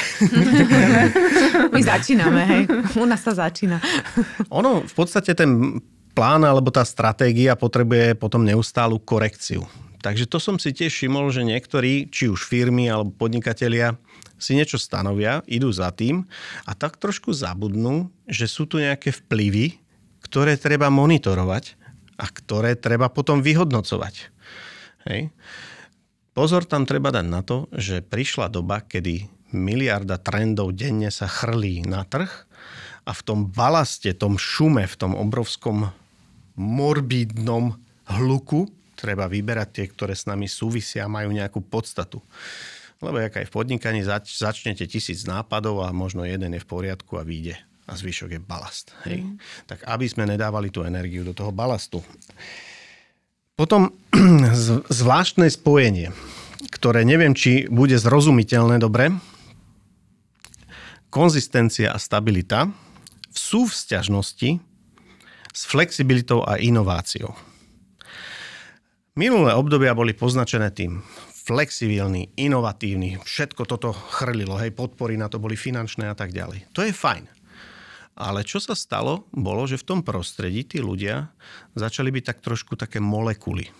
[1.74, 2.62] My začíname, hej.
[3.00, 3.80] U nás sa začína.
[4.60, 5.80] ono, v podstate ten
[6.12, 9.64] plán alebo tá stratégia potrebuje potom neustálu korekciu.
[10.00, 13.96] Takže to som si tiež všimol, že niektorí, či už firmy alebo podnikatelia,
[14.40, 16.24] si niečo stanovia, idú za tým
[16.64, 19.76] a tak trošku zabudnú, že sú tu nejaké vplyvy,
[20.24, 21.76] ktoré treba monitorovať
[22.16, 24.32] a ktoré treba potom vyhodnocovať.
[25.08, 25.32] Hej.
[26.40, 31.84] Pozor tam treba dať na to, že prišla doba, kedy miliarda trendov denne sa chrlí
[31.84, 32.32] na trh
[33.04, 35.92] a v tom balaste, tom šume, v tom obrovskom
[36.56, 37.76] morbidnom
[38.08, 42.24] hluku treba vyberať tie, ktoré s nami súvisia a majú nejakú podstatu.
[43.04, 47.20] Lebo jak aj v podnikaní zač- začnete tisíc nápadov a možno jeden je v poriadku
[47.20, 48.96] a vyjde a zvyšok je balast.
[49.04, 49.28] Hej?
[49.28, 49.36] Mm.
[49.68, 52.00] Tak aby sme nedávali tú energiu do toho balastu.
[53.60, 53.92] Potom
[54.88, 56.16] zvláštne spojenie,
[56.72, 59.12] ktoré neviem, či bude zrozumiteľné dobre.
[61.12, 62.72] Konzistencia a stabilita
[63.28, 64.56] v súvzťažnosti
[65.52, 67.36] s flexibilitou a inováciou.
[69.20, 75.60] Minulé obdobia boli poznačené tým flexibilný, inovatívny, všetko toto chrlilo, hej, podpory na to boli
[75.60, 76.64] finančné a tak ďalej.
[76.72, 77.39] To je fajn.
[78.20, 81.32] Ale čo sa stalo, bolo, že v tom prostredí tí ľudia
[81.72, 83.72] začali byť tak trošku také molekuly.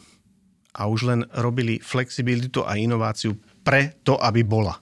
[0.73, 4.81] A už len robili flexibilitu a inováciu pre to, aby bola.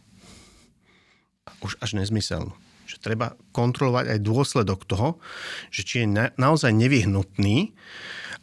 [1.59, 2.54] Už až nezmyselnú.
[2.86, 5.18] Že treba kontrolovať aj dôsledok toho,
[5.74, 7.74] že či je na, naozaj nevyhnutný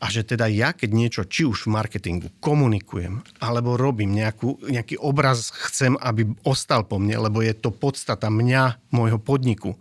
[0.03, 4.99] a že teda ja, keď niečo, či už v marketingu komunikujem, alebo robím nejakú, nejaký
[4.99, 9.79] obraz, chcem, aby ostal po mne, lebo je to podstata mňa, môjho podniku,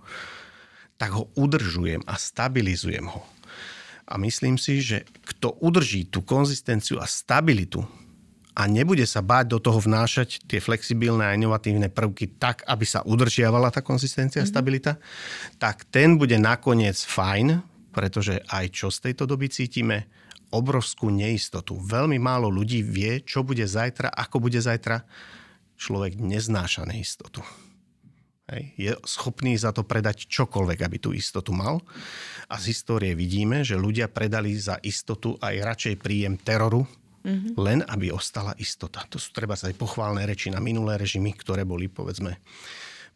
[0.97, 3.22] tak ho udržujem a stabilizujem ho.
[4.05, 7.82] A myslím si, že kto udrží tú konzistenciu a stabilitu
[8.55, 13.03] a nebude sa báť do toho vnášať tie flexibilné a inovatívne prvky tak, aby sa
[13.03, 14.53] udržiavala tá konzistencia a mhm.
[14.53, 14.92] stabilita,
[15.59, 20.07] tak ten bude nakoniec fajn, pretože aj čo z tejto doby cítime,
[20.55, 21.74] obrovskú neistotu.
[21.82, 25.03] Veľmi málo ľudí vie, čo bude zajtra, ako bude zajtra.
[25.74, 27.42] Človek neznáša neistotu.
[28.45, 28.62] Hej.
[28.76, 31.80] Je schopný za to predať čokoľvek, aby tú istotu mal.
[32.53, 36.84] A z histórie vidíme, že ľudia predali za istotu aj radšej príjem teroru,
[37.24, 37.57] mm-hmm.
[37.57, 39.01] len aby ostala istota.
[39.09, 42.36] To sú treba sa aj pochválne reči na minulé režimy, ktoré boli, povedzme,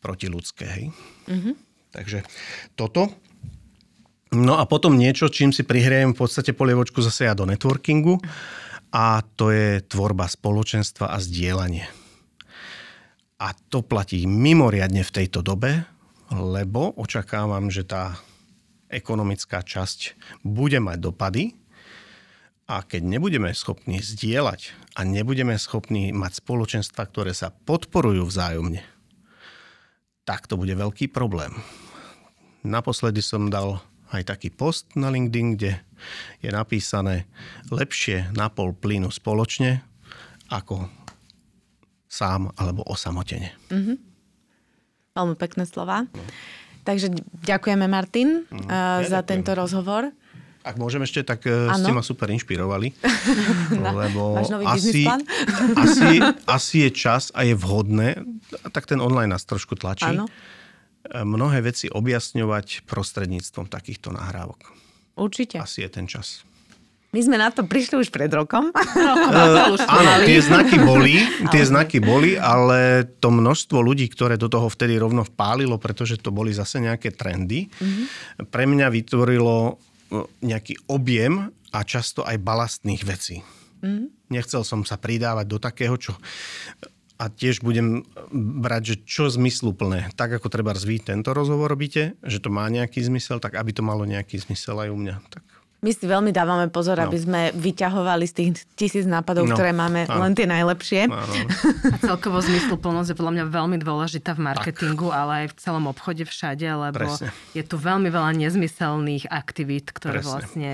[0.00, 0.64] protiludské.
[0.64, 0.86] Hej?
[1.28, 1.54] Mm-hmm.
[1.92, 2.24] Takže
[2.72, 3.12] toto.
[4.32, 8.20] No a potom niečo, čím si prihriem v podstate polievočku zase ja do networkingu
[8.92, 11.97] a to je tvorba spoločenstva a zdieľanie.
[13.38, 15.86] A to platí mimoriadne v tejto dobe,
[16.34, 18.18] lebo očakávam, že tá
[18.90, 21.44] ekonomická časť bude mať dopady
[22.68, 28.82] a keď nebudeme schopní zdieľať a nebudeme schopní mať spoločenstva, ktoré sa podporujú vzájomne,
[30.28, 31.54] tak to bude veľký problém.
[32.66, 33.80] Naposledy som dal
[34.12, 35.72] aj taký post na LinkedIn, kde
[36.44, 37.24] je napísané
[37.72, 39.84] lepšie na pol plynu spoločne
[40.48, 40.88] ako
[42.08, 43.52] sám alebo osamotene.
[43.68, 43.96] Mm-hmm.
[45.14, 46.08] Veľmi pekné slova.
[46.08, 46.24] No.
[46.88, 47.12] Takže
[47.44, 49.28] ďakujeme Martin mm, ja za ďakujem.
[49.28, 50.08] tento rozhovor.
[50.64, 51.70] Ak môžem ešte, tak ano.
[51.70, 52.92] Eh, ste ma super inšpirovali.
[54.00, 55.04] lebo asi,
[55.84, 58.20] asi, asi je čas a je vhodné,
[58.72, 60.28] tak ten online nás trošku tlačí, ano.
[61.08, 64.72] Eh, mnohé veci objasňovať prostredníctvom takýchto nahrávok.
[65.16, 65.60] Určite.
[65.60, 66.44] Asi je ten čas.
[67.08, 68.68] My sme na to prišli už pred rokom.
[68.74, 74.68] uh, áno, tie znaky boli, tie znaky boli, ale to množstvo ľudí, ktoré do toho
[74.68, 78.04] vtedy rovno vpálilo, pretože to boli zase nejaké trendy, mm-hmm.
[78.52, 79.80] pre mňa vytvorilo
[80.44, 83.44] nejaký objem a často aj balastných vecí.
[83.84, 84.08] Mm.
[84.32, 86.16] Nechcel som sa pridávať do takého, čo
[87.18, 88.06] a tiež budem
[88.62, 90.14] brať, že čo zmysluplné.
[90.14, 93.82] Tak ako treba zvít tento rozhovor robíte, že to má nejaký zmysel, tak aby to
[93.82, 95.16] malo nejaký zmysel aj u mňa.
[95.26, 97.06] Tak my si veľmi dávame pozor, no.
[97.06, 99.54] aby sme vyťahovali z tých tisíc nápadov, no.
[99.54, 100.18] ktoré máme, no.
[100.26, 101.06] len tie najlepšie.
[101.06, 101.34] No, no.
[101.94, 105.18] A celkovo zmysluplnosť je podľa mňa veľmi dôležitá v marketingu, tak.
[105.22, 107.30] ale aj v celom obchode všade, lebo Presne.
[107.54, 110.30] je tu veľmi veľa nezmyselných aktivít, ktoré Presne.
[110.34, 110.70] vlastne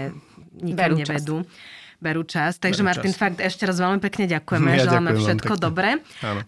[0.57, 1.44] nikam nevedú.
[1.44, 1.74] Čas
[2.05, 2.61] berú čas.
[2.61, 3.20] Takže berú Martin, čas.
[3.24, 4.68] fakt ešte raz veľmi pekne ďakujeme.
[4.76, 5.90] Ja Želáme ďakujem všetko dobré.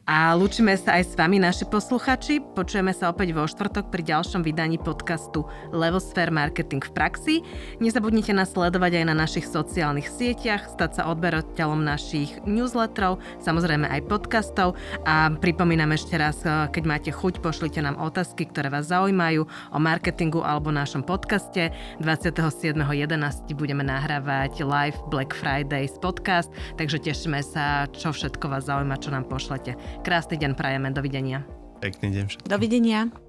[0.04, 2.44] A lúčime sa aj s vami, naši posluchači.
[2.44, 7.34] Počujeme sa opäť vo štvrtok pri ďalšom vydaní podcastu Levosphere Marketing v praxi.
[7.80, 14.04] Nezabudnite nás sledovať aj na našich sociálnych sieťach, stať sa odberateľom našich newsletterov, samozrejme aj
[14.12, 14.76] podcastov.
[15.08, 19.78] A pripomínam ešte raz, eh, keď máte chuť, pošlite nám otázky, ktoré vás zaujímajú o
[19.80, 21.72] marketingu alebo našom podcaste.
[22.04, 23.56] 27.11.
[23.56, 29.14] budeme nahrávať live Black Friday Fridays podcast, takže tešíme sa, čo všetko vás zaujíma, čo
[29.14, 29.78] nám pošlete.
[30.02, 31.46] Krásny deň prajeme, dovidenia.
[31.78, 32.50] Pekný deň všetko.
[32.50, 33.25] Dovidenia.